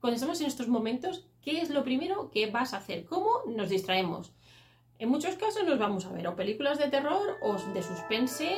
cuando 0.06 0.18
estamos 0.18 0.40
en 0.42 0.46
estos 0.46 0.68
momentos, 0.68 1.26
¿qué 1.42 1.62
es 1.62 1.72
lo 1.72 1.84
primero 1.84 2.30
que 2.30 2.46
vas 2.52 2.76
a 2.76 2.78
hacer? 2.78 3.06
¿Cómo 3.06 3.42
nos 3.48 3.70
distraemos? 3.70 4.32
En 5.00 5.10
muchos 5.10 5.34
casos 5.34 5.64
nos 5.66 5.80
vamos 5.80 6.06
a 6.06 6.12
ver 6.12 6.28
o 6.28 6.36
películas 6.36 6.78
de 6.78 6.90
terror 6.90 7.40
o 7.42 7.54
de 7.74 7.82
suspense 7.82 8.56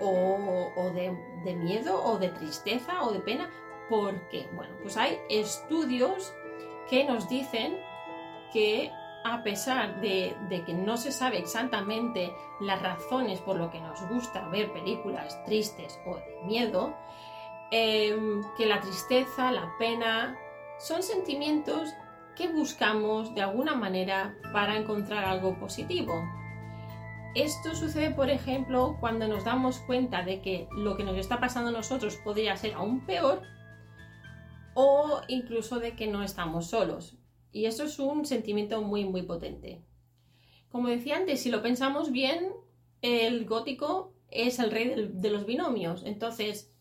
o, 0.00 0.90
de, 0.94 1.54
miedo 1.56 2.02
o 2.02 2.18
de 2.18 2.30
tristeza 2.30 3.04
o 3.04 3.12
de 3.12 3.20
pena. 3.20 3.50
¿Por 3.88 4.28
qué? 4.28 4.48
Bueno, 4.54 4.74
pues 4.82 4.96
hay 4.96 5.18
estudios 5.30 6.34
que 6.90 7.04
nos 7.04 7.28
dicen 7.28 7.78
que 8.52 8.90
a 9.24 9.42
pesar 9.42 10.00
de, 10.00 10.34
que 10.64 10.72
no 10.72 10.96
se 10.96 11.12
sabe 11.12 11.38
exactamente 11.38 12.32
las 12.60 12.80
razones 12.80 13.40
por 13.40 13.56
lo 13.56 13.70
que 13.70 13.80
nos 13.80 14.00
gusta 14.08 14.48
ver 14.48 14.72
películas 14.72 15.42
tristes 15.44 15.98
o 16.06 16.16
de 16.16 16.42
miedo, 16.44 16.94
em, 17.70 18.42
que 18.56 18.66
la 18.66 18.80
tristeza, 18.80 19.50
la 19.50 19.70
pena, 19.78 20.36
son 20.78 21.02
sentimientos 21.02 21.92
que 22.36 22.48
buscamos 22.48 23.34
de 23.34 23.42
alguna 23.42 23.74
manera 23.74 24.34
para 24.52 24.76
encontrar 24.76 25.24
algo 25.24 25.58
positivo. 25.58 26.22
Esto 27.34 27.74
sucede, 27.74 28.10
por 28.10 28.30
ejemplo, 28.30 28.96
cuando 29.00 29.28
nos 29.28 29.44
damos 29.44 29.80
cuenta 29.80 30.22
de 30.22 30.40
que 30.40 30.68
lo 30.72 30.96
que 30.96 31.04
nos 31.04 31.16
está 31.16 31.40
pasando 31.40 31.70
a 31.70 31.72
nosotros 31.72 32.16
podría 32.16 32.56
ser 32.56 32.74
aún 32.74 33.04
peor 33.04 33.42
o 34.80 35.22
incluso 35.26 35.80
de 35.80 35.96
que 35.96 36.06
no 36.06 36.22
estamos 36.22 36.68
solos. 36.68 37.16
Y 37.50 37.64
eso 37.64 37.82
es 37.82 37.98
un 37.98 38.24
sentimiento 38.24 38.80
muy, 38.80 39.04
muy 39.04 39.22
potente. 39.22 39.82
Como 40.68 40.86
decía 40.86 41.16
antes, 41.16 41.40
si 41.40 41.50
lo 41.50 41.62
pensamos 41.62 42.12
bien, 42.12 42.52
el 43.02 43.44
gótico 43.44 44.14
es 44.30 44.60
el 44.60 44.70
rey 44.70 45.10
de 45.12 45.30
los 45.30 45.46
binomios. 45.46 46.04
Entonces, 46.04 46.72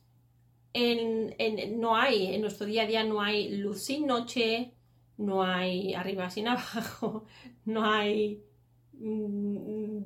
no 0.75 1.95
hay, 1.95 2.35
en 2.35 2.41
nuestro 2.41 2.67
día 2.67 2.83
a 2.83 2.85
día 2.85 3.03
no 3.03 3.19
hay 3.19 3.57
luz 3.57 3.81
sin 3.81 4.05
noche, 4.05 4.73
no 5.17 5.41
hay 5.41 5.95
arriba 5.95 6.29
sin 6.29 6.49
abajo, 6.49 7.25
no 7.65 7.83
hay 7.83 8.43
mm, 8.93 10.01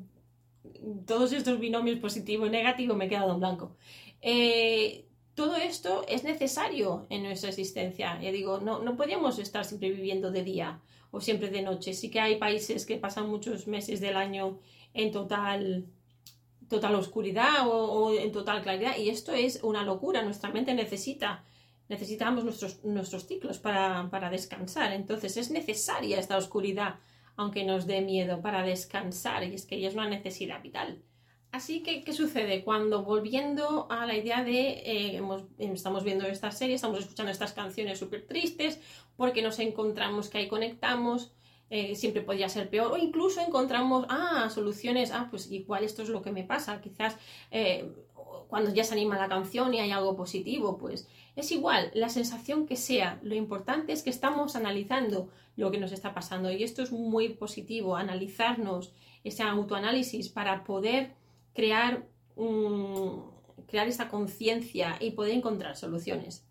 todos 1.05 1.33
estos 1.33 1.59
binomios 1.59 1.99
positivo 1.99 2.45
y 2.45 2.51
negativo, 2.51 2.95
me 2.95 3.07
he 3.07 3.09
quedado 3.09 3.33
en 3.33 3.39
blanco. 3.41 3.75
Eh, 4.21 5.10
todo 5.35 5.55
esto 5.55 6.05
es 6.07 6.23
necesario 6.23 7.07
en 7.09 7.23
nuestra 7.23 7.49
existencia. 7.49 8.19
Ya 8.21 8.31
digo, 8.31 8.59
no, 8.59 8.79
no 8.79 8.95
podríamos 8.95 9.39
estar 9.39 9.65
siempre 9.65 9.91
viviendo 9.91 10.31
de 10.31 10.43
día 10.43 10.81
o 11.11 11.21
siempre 11.21 11.49
de 11.49 11.61
noche. 11.61 11.93
Sí 11.93 12.09
que 12.09 12.19
hay 12.19 12.37
países 12.37 12.85
que 12.85 12.97
pasan 12.97 13.29
muchos 13.29 13.67
meses 13.67 14.01
del 14.01 14.17
año 14.17 14.59
en 14.93 15.11
total 15.11 15.87
total 16.71 16.95
oscuridad 16.95 17.67
o, 17.67 18.13
en 18.13 18.31
total 18.31 18.63
claridad. 18.63 18.97
Y 18.97 19.09
esto 19.09 19.33
es 19.33 19.61
una 19.61 19.83
locura. 19.83 20.23
Nuestra 20.23 20.51
mente 20.51 20.73
necesita, 20.73 21.43
necesitamos 21.89 22.45
nuestros, 22.45 22.83
nuestros 22.85 23.27
ciclos 23.27 23.59
para, 23.59 24.09
para 24.09 24.29
descansar. 24.29 24.93
Entonces 24.93 25.35
es 25.37 25.51
necesaria 25.51 26.17
esta 26.17 26.37
oscuridad, 26.37 26.95
aunque 27.35 27.65
nos 27.65 27.87
dé 27.87 28.01
miedo, 28.01 28.41
para 28.41 28.63
descansar. 28.63 29.43
Y 29.43 29.53
es 29.53 29.65
que 29.65 29.75
ella 29.75 29.89
es 29.89 29.95
una 29.95 30.09
necesidad 30.09 30.63
vital. 30.63 31.03
Así 31.51 31.83
que, 31.83 32.01
¿qué 32.03 32.13
sucede? 32.13 32.63
Cuando 32.63 33.03
volviendo 33.03 33.87
a 33.91 34.05
la 34.05 34.15
idea 34.15 34.43
de, 34.43 34.83
eh, 34.85 35.21
estamos 35.59 36.05
viendo 36.05 36.25
esta 36.25 36.49
serie, 36.51 36.75
estamos 36.75 36.99
escuchando 36.99 37.29
estas 37.29 37.51
canciones 37.51 37.99
súper 37.99 38.25
tristes, 38.25 38.79
porque 39.17 39.41
nos 39.41 39.59
encontramos 39.59 40.29
que 40.29 40.37
ahí 40.37 40.47
conectamos, 40.47 41.33
eh, 41.69 41.95
siempre 41.95 42.21
podría 42.21 42.47
ser 42.47 42.69
peor, 42.69 42.93
o 42.93 42.97
incluso 42.97 43.41
encontramos, 43.41 44.05
ah, 44.07 44.49
soluciones, 44.49 45.11
ah, 45.11 45.27
pues 45.29 45.51
igual 45.51 45.83
esto 45.83 46.03
es 46.03 46.09
lo 46.09 46.21
que 46.21 46.31
me 46.31 46.45
pasa, 46.45 46.79
quizás 46.79 47.17
eh, 47.51 47.91
cuando 48.47 48.73
ya 48.73 48.85
se 48.85 48.93
anima 48.93 49.17
la 49.17 49.27
canción 49.27 49.73
y 49.73 49.79
hay 49.79 49.91
algo 49.91 50.15
positivo, 50.15 50.77
pues 50.77 51.07
es 51.35 51.51
igual, 51.51 51.91
la 51.93 52.09
sensación 52.09 52.65
que 52.65 52.77
sea, 52.77 53.19
lo 53.23 53.35
importante 53.35 53.91
es 53.91 54.03
que 54.03 54.09
estamos 54.09 54.55
analizando 54.55 55.29
lo 55.57 55.69
que 55.71 55.79
nos 55.79 55.91
está 55.91 56.13
pasando 56.13 56.49
y 56.51 56.63
esto 56.63 56.81
es 56.81 56.91
muy 56.93 57.29
positivo, 57.29 57.97
analizarnos, 57.97 58.93
ese 59.23 59.43
autoanálisis 59.43 60.29
para 60.29 60.63
poder 60.63 61.13
crear, 61.53 62.07
crear 63.67 63.87
esta 63.87 64.09
conciencia 64.09 64.97
y 64.99 65.11
poder 65.11 65.33
encontrar 65.33 65.75
soluciones. 65.75 66.45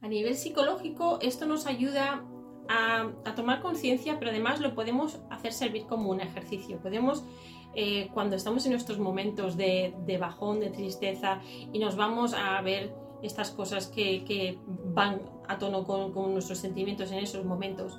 A 0.00 0.08
nivel 0.08 0.36
psicológico, 0.36 1.18
esto 1.20 1.46
nos 1.46 1.66
ayuda 1.66 2.24
a, 2.68 3.34
tomar 3.34 3.60
conciencia, 3.60 4.18
pero 4.18 4.30
además 4.30 4.60
lo 4.60 4.74
podemos 4.74 5.20
hacer 5.30 5.52
servir 5.52 5.86
como 5.86 6.10
un 6.10 6.20
ejercicio. 6.20 6.78
Podemos, 6.78 7.24
eh, 7.74 8.08
cuando 8.14 8.36
estamos 8.36 8.64
en 8.66 8.72
nuestros 8.72 8.98
momentos 8.98 9.56
de, 9.56 9.92
bajón, 10.20 10.60
de 10.60 10.70
tristeza, 10.70 11.40
y 11.72 11.78
nos 11.78 11.96
vamos 11.96 12.32
a 12.34 12.60
ver 12.62 12.94
estas 13.22 13.50
cosas 13.50 13.88
que, 13.88 14.58
van 14.66 15.20
a 15.50 15.58
tono 15.58 15.84
con, 15.84 16.32
nuestros 16.32 16.58
sentimientos 16.58 17.10
en 17.10 17.18
esos 17.18 17.44
momentos, 17.44 17.98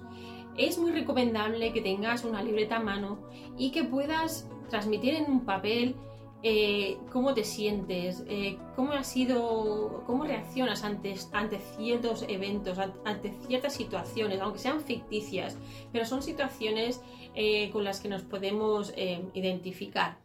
es 0.57 0.77
muy 0.77 0.91
recomendable 0.91 1.73
que 1.73 1.81
tengas 1.81 2.23
una 2.23 2.41
libreta 2.41 2.77
a 2.77 2.79
mano 2.79 3.19
y 3.57 3.71
que 3.71 3.83
puedas 3.83 4.49
transmitir 4.69 5.15
en 5.15 5.29
un 5.29 5.45
papel 5.45 5.95
eh, 6.43 6.97
cómo 7.11 7.33
te 7.33 7.43
sientes, 7.43 8.23
eh, 8.27 8.57
cómo 8.75 8.93
has 8.93 9.07
sido, 9.07 10.03
cómo 10.07 10.23
reaccionas 10.23 10.83
ante, 10.83 11.13
ante 11.33 11.59
ciertos 11.77 12.25
eventos, 12.27 12.79
ante 12.79 13.33
ciertas 13.47 13.73
situaciones, 13.73 14.39
aunque 14.41 14.59
sean 14.59 14.81
ficticias, 14.81 15.57
pero 15.91 16.05
son 16.05 16.23
situaciones 16.23 17.01
eh, 17.35 17.69
con 17.71 17.83
las 17.83 17.99
que 17.99 18.09
nos 18.09 18.23
podemos 18.23 18.93
identificar. 19.33 20.17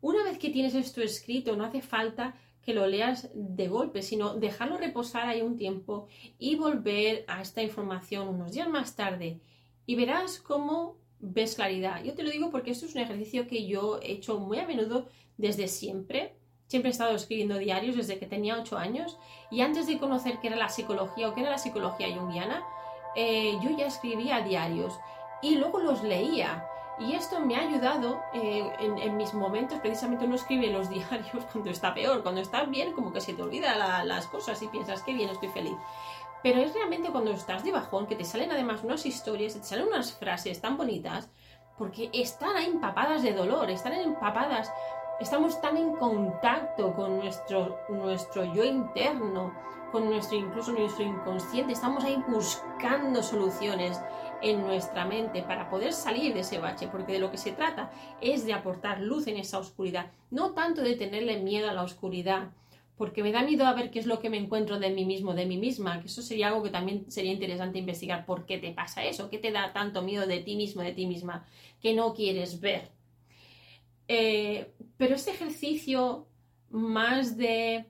Una 0.00 0.24
vez 0.24 0.38
que 0.38 0.50
tienes 0.50 0.74
esto 0.74 1.00
escrito, 1.00 1.56
no 1.56 1.64
hace 1.64 1.80
falta 1.80 2.34
que 2.66 2.74
lo 2.74 2.88
leas 2.88 3.30
de 3.32 3.68
golpe, 3.68 4.02
sino 4.02 4.34
dejarlo 4.34 4.76
reposar 4.76 5.28
ahí 5.28 5.40
un 5.40 5.56
tiempo 5.56 6.08
y 6.36 6.56
volver 6.56 7.24
a 7.28 7.40
esta 7.40 7.62
información 7.62 8.26
unos 8.26 8.52
días 8.52 8.68
más 8.68 8.96
tarde 8.96 9.40
y 9.86 9.94
verás 9.94 10.40
cómo 10.40 10.96
ves 11.20 11.54
claridad. 11.54 12.02
Yo 12.02 12.14
te 12.14 12.24
lo 12.24 12.30
digo 12.30 12.50
porque 12.50 12.72
esto 12.72 12.86
es 12.86 12.96
un 12.96 13.02
ejercicio 13.02 13.46
que 13.46 13.66
yo 13.66 14.00
he 14.02 14.10
hecho 14.10 14.40
muy 14.40 14.58
a 14.58 14.66
menudo 14.66 15.08
desde 15.38 15.68
siempre. 15.68 16.34
Siempre 16.66 16.90
he 16.90 16.92
estado 16.92 17.14
escribiendo 17.14 17.56
diarios 17.56 17.94
desde 17.94 18.18
que 18.18 18.26
tenía 18.26 18.58
8 18.58 18.76
años 18.76 19.16
y 19.52 19.60
antes 19.60 19.86
de 19.86 19.98
conocer 19.98 20.40
qué 20.40 20.48
era 20.48 20.56
la 20.56 20.68
psicología 20.68 21.28
o 21.28 21.34
qué 21.34 21.42
era 21.42 21.50
la 21.50 21.58
psicología 21.58 22.12
junguiana, 22.16 22.64
eh, 23.14 23.56
yo 23.62 23.70
ya 23.70 23.86
escribía 23.86 24.40
diarios 24.40 24.92
y 25.40 25.54
luego 25.54 25.78
los 25.78 26.02
leía. 26.02 26.66
Y 26.98 27.14
esto 27.14 27.40
me 27.40 27.56
ha 27.56 27.60
ayudado 27.60 28.22
eh, 28.32 28.72
en, 28.78 29.16
mis 29.16 29.34
momentos, 29.34 29.78
precisamente 29.80 30.24
uno 30.24 30.36
escribe 30.36 30.70
los 30.70 30.88
diarios 30.90 31.44
cuando 31.52 31.70
está 31.70 31.92
peor, 31.92 32.22
cuando 32.22 32.40
está 32.40 32.64
bien, 32.64 32.92
como 32.92 33.12
que 33.12 33.20
se 33.20 33.34
te 33.34 33.42
olvida 33.42 34.04
las 34.04 34.26
cosas 34.26 34.60
y 34.62 34.68
piensas 34.68 35.02
que 35.02 35.12
bien, 35.12 35.28
estoy 35.28 35.48
feliz. 35.50 35.76
Pero 36.42 36.60
es 36.60 36.72
realmente 36.74 37.10
cuando 37.10 37.32
estás 37.32 37.64
de 37.64 37.72
bajón, 37.72 38.06
que 38.06 38.16
te 38.16 38.24
salen 38.24 38.52
además 38.52 38.82
unas 38.84 39.04
historias, 39.04 39.54
te 39.54 39.64
salen 39.64 39.88
unas 39.88 40.12
frases 40.12 40.60
tan 40.60 40.76
bonitas, 40.76 41.28
porque 41.76 42.08
están 42.12 42.56
ahí 42.56 42.66
empapadas 42.66 43.22
de 43.22 43.34
dolor, 43.34 43.70
están 43.70 43.92
empapadas, 43.92 44.72
estamos 45.20 45.60
tan 45.60 45.76
en 45.76 45.96
contacto 45.96 46.94
con 46.94 47.18
nuestro, 47.18 47.78
nuestro 47.88 48.44
yo 48.54 48.64
interno, 48.64 49.52
con 49.92 50.08
nuestro 50.08 50.38
incluso 50.38 50.72
nuestro 50.72 51.04
inconsciente, 51.04 51.72
estamos 51.72 52.04
ahí 52.04 52.22
buscando 52.28 53.22
soluciones 53.22 54.00
en 54.42 54.62
nuestra 54.62 55.04
mente 55.04 55.42
para 55.42 55.68
poder 55.70 55.92
salir 55.92 56.34
de 56.34 56.40
ese 56.40 56.58
bache, 56.58 56.88
porque 56.88 57.14
de 57.14 57.18
lo 57.18 57.30
que 57.30 57.38
se 57.38 57.52
trata 57.52 57.90
es 58.20 58.44
de 58.44 58.52
aportar 58.52 59.00
luz 59.00 59.26
en 59.26 59.36
esa 59.36 59.58
oscuridad, 59.58 60.10
no 60.30 60.52
tanto 60.52 60.82
de 60.82 60.96
tenerle 60.96 61.38
miedo 61.38 61.68
a 61.68 61.74
la 61.74 61.82
oscuridad, 61.82 62.50
porque 62.96 63.22
me 63.22 63.32
da 63.32 63.42
miedo 63.42 63.66
a 63.66 63.74
ver 63.74 63.90
qué 63.90 63.98
es 63.98 64.06
lo 64.06 64.20
que 64.20 64.30
me 64.30 64.38
encuentro 64.38 64.78
de 64.78 64.90
mí 64.90 65.04
mismo, 65.04 65.34
de 65.34 65.46
mí 65.46 65.58
misma, 65.58 66.00
que 66.00 66.06
eso 66.06 66.22
sería 66.22 66.48
algo 66.48 66.62
que 66.62 66.70
también 66.70 67.10
sería 67.10 67.32
interesante 67.32 67.78
investigar, 67.78 68.24
por 68.24 68.46
qué 68.46 68.58
te 68.58 68.72
pasa 68.72 69.04
eso, 69.04 69.28
qué 69.28 69.38
te 69.38 69.52
da 69.52 69.72
tanto 69.72 70.02
miedo 70.02 70.26
de 70.26 70.40
ti 70.40 70.56
mismo, 70.56 70.82
de 70.82 70.92
ti 70.92 71.06
misma, 71.06 71.46
que 71.80 71.94
no 71.94 72.14
quieres 72.14 72.60
ver. 72.60 72.90
Eh, 74.08 74.72
pero 74.96 75.14
este 75.14 75.32
ejercicio 75.32 76.26
más 76.70 77.36
de, 77.36 77.86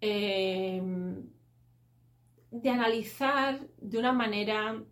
eh, 0.00 0.82
de 2.50 2.70
analizar 2.70 3.60
de 3.80 3.98
una 3.98 4.12
manera 4.12 4.82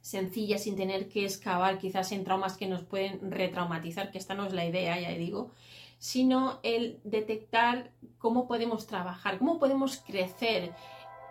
sencilla, 0.00 0.58
sin 0.58 0.76
tener 0.76 1.08
que 1.08 1.24
excavar 1.24 1.78
quizás 1.78 2.12
en 2.12 2.24
traumas 2.24 2.56
que 2.56 2.66
nos 2.66 2.82
pueden 2.82 3.30
retraumatizar, 3.30 4.10
que 4.10 4.18
esta 4.18 4.34
no 4.34 4.46
es 4.46 4.52
la 4.52 4.64
idea, 4.64 4.98
ya 4.98 5.10
digo, 5.10 5.50
sino 5.98 6.60
el 6.62 6.98
detectar 7.04 7.90
cómo 8.18 8.48
podemos 8.48 8.86
trabajar, 8.86 9.38
cómo 9.38 9.58
podemos 9.58 9.98
crecer 9.98 10.72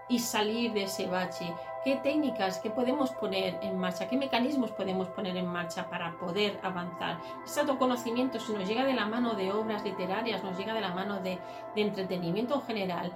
y 0.10 0.20
salir 0.20 0.74
de 0.74 0.84
ese 0.84 1.08
bache, 1.08 1.54
qué 1.84 1.96
técnicas, 1.98 2.60
qué 2.60 2.70
podemos 2.70 3.12
poner 3.12 3.60
en 3.62 3.78
marcha, 3.78 4.08
qué 4.08 4.18
mecanismos 4.18 4.72
podemos 4.72 5.08
poner 5.10 5.38
en 5.38 5.48
marcha 5.48 5.90
para 5.90 6.18
poder 6.20 6.60
avanzar. 6.64 7.20
Ese 7.46 7.62
autoconocimiento, 7.62 8.40
si 8.40 8.54
nos 8.54 8.68
llega 8.68 8.86
de 8.86 8.94
la 8.94 9.06
mano 9.06 9.36
de 9.36 9.52
obras 9.52 9.84
literarias, 9.84 10.44
nos 10.44 10.58
llega 10.58 10.74
de 10.74 10.82
la 10.82 10.94
mano 10.94 11.20
de, 11.20 11.40
entretenimiento 11.76 12.56
en 12.56 12.62
general, 12.64 13.14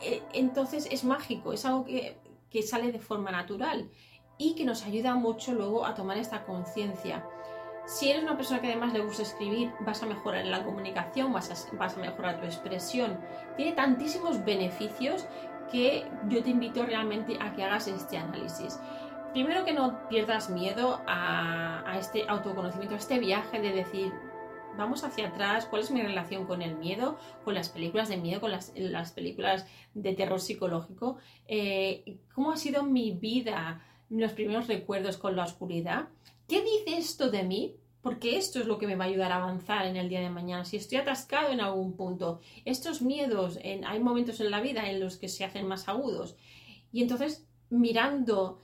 eh, 0.00 0.22
entonces 0.32 0.88
es 0.90 1.04
mágico, 1.04 1.52
es 1.52 1.64
algo 1.64 1.84
que, 1.84 2.18
que 2.50 2.62
sale 2.62 2.92
de 2.92 2.98
forma 2.98 3.30
natural 3.30 3.88
y 4.38 4.54
que 4.54 4.64
nos 4.64 4.84
ayuda 4.84 5.14
mucho 5.14 5.52
luego 5.52 5.86
a 5.86 5.94
tomar 5.94 6.16
esta 6.18 6.44
conciencia. 6.44 7.24
Si 7.86 8.10
eres 8.10 8.22
una 8.22 8.36
persona 8.36 8.60
que 8.60 8.68
además 8.68 8.92
le 8.92 9.00
gusta 9.00 9.22
escribir, 9.22 9.72
vas 9.80 10.02
a 10.02 10.06
mejorar 10.06 10.46
la 10.46 10.64
comunicación, 10.64 11.32
vas 11.32 11.50
a, 11.50 11.76
vas 11.76 11.96
a 11.96 12.00
mejorar 12.00 12.40
tu 12.40 12.46
expresión. 12.46 13.18
Tiene 13.56 13.72
tantísimos 13.72 14.44
beneficios 14.44 15.26
que 15.70 16.06
yo 16.28 16.42
te 16.42 16.50
invito 16.50 16.84
realmente 16.86 17.36
a 17.40 17.52
que 17.52 17.64
hagas 17.64 17.88
este 17.88 18.18
análisis. 18.18 18.78
Primero 19.32 19.64
que 19.64 19.72
no 19.72 20.08
pierdas 20.08 20.50
miedo 20.50 21.00
a, 21.06 21.82
a, 21.90 21.98
este 21.98 22.28
autoconocimiento, 22.28 22.94
a 22.94 22.98
este 22.98 23.18
viaje 23.18 23.60
de 23.60 23.72
decir, 23.72 24.12
vamos 24.76 25.04
hacia 25.04 25.28
atrás, 25.28 25.66
cuál 25.66 25.82
es 25.82 25.90
mi 25.90 26.02
relación 26.02 26.46
con 26.46 26.62
el 26.62 26.76
miedo, 26.76 27.18
con 27.44 27.54
las 27.54 27.68
películas 27.68 28.08
de 28.08 28.16
miedo, 28.16 28.40
con 28.40 28.50
las, 28.50 28.72
las 28.76 29.12
películas 29.12 29.66
de 29.94 30.14
terror 30.14 30.40
psicológico, 30.40 31.18
eh, 31.46 32.18
cómo 32.34 32.52
ha 32.52 32.56
sido 32.56 32.82
mi 32.82 33.12
vida, 33.12 33.82
los 34.20 34.32
primeros 34.32 34.68
recuerdos 34.68 35.16
con 35.16 35.36
la 35.36 35.44
oscuridad 35.44 36.08
¿Qué 36.52 36.60
dice 36.60 36.98
esto 36.98 37.30
de 37.30 37.44
mí? 37.44 37.76
Porque 38.02 38.36
esto 38.36 38.60
es 38.60 38.66
lo 38.66 38.76
que 38.76 38.86
me 38.86 38.94
va 38.94 39.04
a 39.04 39.06
ayudar 39.06 39.32
a 39.32 39.36
avanzar 39.36 39.86
en 39.86 39.96
el 39.96 40.10
día 40.10 40.20
de 40.20 40.28
mañana. 40.28 40.66
Si 40.66 40.76
estoy 40.76 40.98
atascado 40.98 41.50
en 41.50 41.62
algún 41.62 41.96
punto, 41.96 42.40
estos 42.66 43.00
miedos, 43.00 43.58
hay 43.64 44.00
momentos 44.00 44.38
en 44.40 44.50
la 44.50 44.60
vida 44.60 44.90
en 44.90 45.00
los 45.00 45.16
que 45.16 45.28
se 45.28 45.46
hacen 45.46 45.66
más 45.66 45.88
agudos. 45.88 46.36
Y 46.92 47.00
entonces, 47.00 47.46
mirando, 47.70 48.60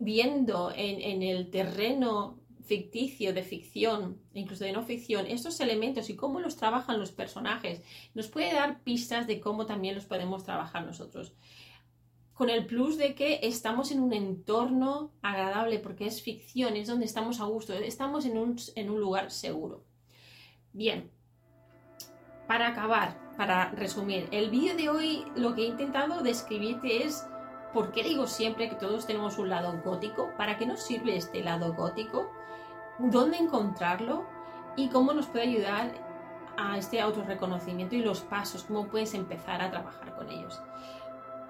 viendo 0.00 0.72
en, 0.74 1.22
el 1.22 1.50
terreno 1.50 2.40
ficticio, 2.64 3.32
de 3.32 3.44
ficción, 3.44 4.18
incluso 4.34 4.64
de 4.64 4.72
no 4.72 4.82
ficción, 4.82 5.28
estos 5.28 5.60
elementos 5.60 6.10
y 6.10 6.16
cómo 6.16 6.40
los 6.40 6.56
trabajan 6.56 6.98
los 6.98 7.12
personajes, 7.12 7.80
nos 8.14 8.26
puede 8.26 8.52
dar 8.54 8.82
pistas 8.82 9.28
de 9.28 9.38
cómo 9.38 9.66
también 9.66 9.94
los 9.94 10.06
podemos 10.06 10.42
trabajar 10.42 10.84
nosotros 10.84 11.32
con 12.40 12.48
el 12.48 12.64
plus 12.64 12.96
de 12.96 13.14
que 13.14 13.40
estamos 13.42 13.90
en 13.90 14.00
un 14.00 14.14
entorno 14.14 15.12
agradable, 15.20 15.78
porque 15.78 16.06
es 16.06 16.22
ficción, 16.22 16.74
es 16.74 16.88
donde 16.88 17.04
estamos 17.04 17.38
a 17.38 17.44
gusto, 17.44 17.74
estamos 17.74 18.24
en 18.24 18.38
un, 18.38 18.56
en 18.76 18.88
un 18.88 18.98
lugar 18.98 19.30
seguro. 19.30 19.84
Bien, 20.72 21.10
para 22.48 22.68
acabar, 22.68 23.34
para 23.36 23.72
resumir, 23.72 24.26
el 24.30 24.48
vídeo 24.48 24.74
de 24.74 24.88
hoy 24.88 25.24
lo 25.36 25.54
que 25.54 25.64
he 25.64 25.66
intentado 25.66 26.22
describirte 26.22 27.04
es 27.04 27.26
por 27.74 27.92
qué 27.92 28.04
digo 28.04 28.26
siempre 28.26 28.70
que 28.70 28.76
todos 28.76 29.06
tenemos 29.06 29.36
un 29.36 29.50
lado 29.50 29.78
gótico, 29.84 30.30
para 30.38 30.56
qué 30.56 30.64
nos 30.64 30.80
sirve 30.80 31.16
este 31.16 31.44
lado 31.44 31.74
gótico, 31.74 32.30
dónde 32.98 33.36
encontrarlo 33.36 34.24
y 34.78 34.88
cómo 34.88 35.12
nos 35.12 35.26
puede 35.26 35.44
ayudar 35.44 35.92
a 36.56 36.78
este 36.78 37.02
autorreconocimiento 37.02 37.96
y 37.96 38.02
los 38.02 38.22
pasos, 38.22 38.64
cómo 38.64 38.88
puedes 38.88 39.12
empezar 39.12 39.60
a 39.60 39.70
trabajar 39.70 40.16
con 40.16 40.30
ellos. 40.30 40.58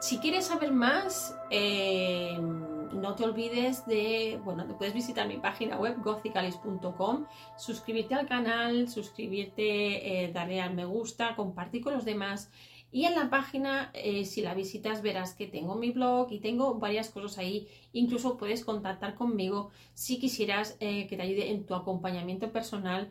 Si 0.00 0.16
quieres 0.16 0.46
saber 0.46 0.72
más, 0.72 1.36
eh, 1.50 2.38
no 2.40 3.14
te 3.16 3.24
olvides 3.24 3.84
de, 3.84 4.40
bueno, 4.42 4.66
puedes 4.78 4.94
visitar 4.94 5.28
mi 5.28 5.36
página 5.36 5.76
web 5.76 6.00
gothicalis.com, 6.02 7.26
suscribirte 7.58 8.14
al 8.14 8.26
canal, 8.26 8.88
suscribirte, 8.88 10.24
eh, 10.24 10.32
darle 10.32 10.62
al 10.62 10.72
me 10.72 10.86
gusta, 10.86 11.36
compartir 11.36 11.82
con 11.82 11.92
los 11.92 12.06
demás. 12.06 12.50
Y 12.90 13.04
en 13.04 13.14
la 13.14 13.28
página, 13.28 13.90
eh, 13.92 14.24
si 14.24 14.40
la 14.40 14.54
visitas, 14.54 15.02
verás 15.02 15.34
que 15.34 15.46
tengo 15.46 15.74
mi 15.74 15.90
blog 15.90 16.32
y 16.32 16.40
tengo 16.40 16.76
varias 16.76 17.10
cosas 17.10 17.36
ahí. 17.36 17.68
Incluso 17.92 18.38
puedes 18.38 18.64
contactar 18.64 19.14
conmigo 19.14 19.70
si 19.92 20.18
quisieras 20.18 20.78
que 20.80 21.06
te 21.08 21.22
ayude 21.22 21.50
en 21.50 21.66
tu 21.66 21.74
acompañamiento 21.74 22.50
personal 22.50 23.10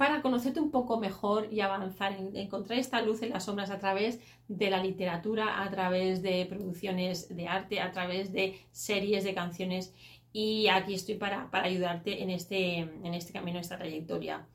para 0.00 0.22
conocerte 0.22 0.60
un 0.60 0.70
poco 0.70 0.98
mejor 0.98 1.48
y 1.52 1.60
avanzar 1.60 2.14
en 2.14 2.34
encontrar 2.34 2.78
esta 2.78 3.02
luz 3.02 3.20
en 3.20 3.28
las 3.28 3.44
sombras 3.44 3.70
a 3.70 3.78
través 3.78 4.18
de 4.48 4.70
la 4.70 4.82
literatura, 4.82 5.62
a 5.62 5.70
través 5.70 6.22
de 6.22 6.46
producciones 6.46 7.28
de 7.36 7.46
arte, 7.46 7.80
a 7.80 7.92
través 7.92 8.32
de 8.32 8.58
series 8.72 9.24
de 9.24 9.34
canciones 9.34 9.92
y 10.32 10.68
aquí 10.68 10.94
estoy 10.94 11.16
para, 11.16 11.50
ayudarte 11.52 12.22
en 12.22 12.30
este, 12.30 12.78
en 12.78 13.12
este 13.12 13.34
camino, 13.34 13.58
en 13.58 13.60
esta 13.60 13.76
trayectoria. 13.76 14.46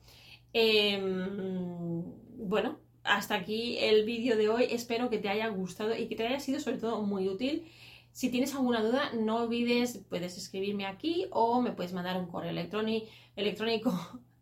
Em, 0.52 2.02
bueno, 2.38 2.80
hasta 3.04 3.36
aquí 3.36 3.78
el 3.78 4.04
vídeo 4.04 4.36
de 4.36 4.48
hoy. 4.48 4.66
Espero 4.68 5.10
que 5.10 5.18
te 5.18 5.28
haya 5.28 5.46
gustado 5.46 5.96
y 5.96 6.08
que 6.08 6.16
te 6.16 6.26
haya 6.26 6.40
sido 6.40 6.58
sobre 6.58 6.78
todo 6.78 7.02
muy 7.02 7.28
útil. 7.28 7.70
Si 8.10 8.30
tienes 8.30 8.52
alguna 8.52 8.82
duda, 8.82 9.12
no 9.12 9.44
olvides, 9.44 9.98
puedes 10.08 10.36
escribirme 10.36 10.86
aquí 10.86 11.28
o 11.30 11.62
me 11.62 11.70
puedes 11.70 11.92
mandar 11.92 12.16
un 12.16 12.26
correo 12.26 12.50
electrónico 13.36 13.92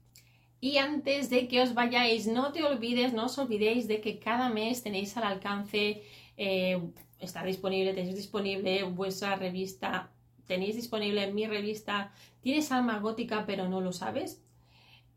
Y 0.60 0.78
antes 0.78 1.30
de 1.30 1.48
que 1.48 1.62
os 1.62 1.74
vayáis, 1.74 2.26
no 2.26 2.52
te 2.52 2.62
olvides, 2.62 3.12
no 3.12 3.26
os 3.26 3.38
olvidéis 3.38 3.88
de 3.88 4.00
que 4.00 4.18
cada 4.18 4.48
mes 4.48 4.82
tenéis 4.82 5.16
al 5.16 5.24
alcance, 5.24 6.02
eh, 6.36 6.80
está 7.18 7.44
disponible, 7.44 7.92
tenéis 7.92 8.16
disponible 8.16 8.84
vuestra 8.84 9.36
revista 9.36 10.10
tenéis 10.46 10.76
disponible 10.76 11.24
en 11.24 11.34
mi 11.34 11.46
revista 11.46 12.12
Tienes 12.44 12.70
alma 12.72 12.98
gótica 12.98 13.44
pero 13.46 13.68
no 13.70 13.80
lo 13.80 13.92
sabes. 13.92 14.42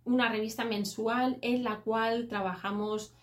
Una 0.06 0.30
revista 0.30 0.64
mensual 0.64 1.38
en 1.42 1.66
la 1.66 1.82
cual 1.82 2.30
trabajamos 2.30 3.14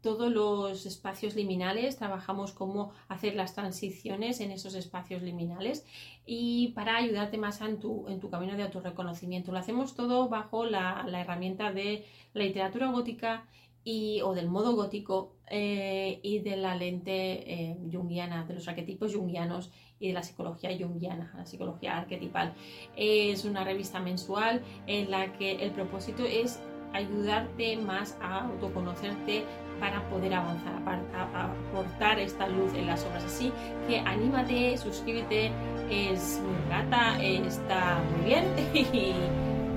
todos 0.00 0.30
los 0.30 0.86
espacios 0.86 1.34
liminales, 1.34 1.96
trabajamos 1.96 2.52
cómo 2.52 2.92
hacer 3.08 3.34
las 3.34 3.54
transiciones 3.54 4.38
en 4.38 4.52
esos 4.52 4.76
espacios 4.76 5.22
liminales 5.22 5.84
y 6.24 6.68
para 6.68 6.96
ayudarte 6.96 7.36
más 7.36 7.60
en 7.60 7.80
tu, 7.80 8.06
camino 8.30 8.56
de 8.56 8.62
autorreconocimiento. 8.62 9.50
Lo 9.50 9.58
hacemos 9.58 9.96
todo 9.96 10.28
bajo 10.28 10.64
la, 10.64 11.04
herramienta 11.12 11.72
de 11.72 12.04
la 12.34 12.44
literatura 12.44 12.92
gótica 12.92 13.44
y, 13.88 14.20
o 14.20 14.34
del 14.34 14.48
modo 14.48 14.76
gótico 14.76 15.32
eh, 15.46 16.20
y 16.22 16.40
de 16.40 16.58
la 16.58 16.74
lente 16.74 17.14
eh, 17.50 17.78
junguiana, 17.90 18.44
de 18.44 18.52
los 18.52 18.68
arquetipos 18.68 19.14
junguianos 19.14 19.72
y 19.98 20.08
de 20.08 20.12
la 20.12 20.22
psicología 20.22 20.76
junguiana, 20.78 21.32
la 21.34 21.46
psicología 21.46 21.96
arquetipal. 21.96 22.52
Es 22.96 23.46
una 23.46 23.64
revista 23.64 23.98
mensual 23.98 24.62
en 24.86 25.10
la 25.10 25.32
que 25.32 25.52
el 25.52 25.70
propósito 25.70 26.22
es 26.22 26.60
ayudarte 26.92 27.78
más 27.78 28.18
a 28.20 28.44
autoconocerte 28.44 29.44
para 29.80 30.06
poder 30.10 30.34
avanzar, 30.34 30.82
a, 31.14 31.44
aportar 31.44 32.18
esta 32.18 32.46
luz 32.46 32.74
en 32.74 32.88
las 32.88 33.02
obras. 33.06 33.24
Así 33.24 33.50
que 33.88 34.00
anímate, 34.00 34.76
suscríbete, 34.76 35.50
es 35.90 36.42
muy 36.44 36.68
gata, 36.68 37.18
está 37.22 38.02
muy 38.12 38.26
bien 38.26 38.44
y 38.74 39.14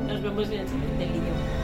nos 0.05 0.21
vemos 0.21 0.49
en 0.49 0.59
el 0.59 0.67
siguiente 0.67 1.05
vídeo. 1.05 1.60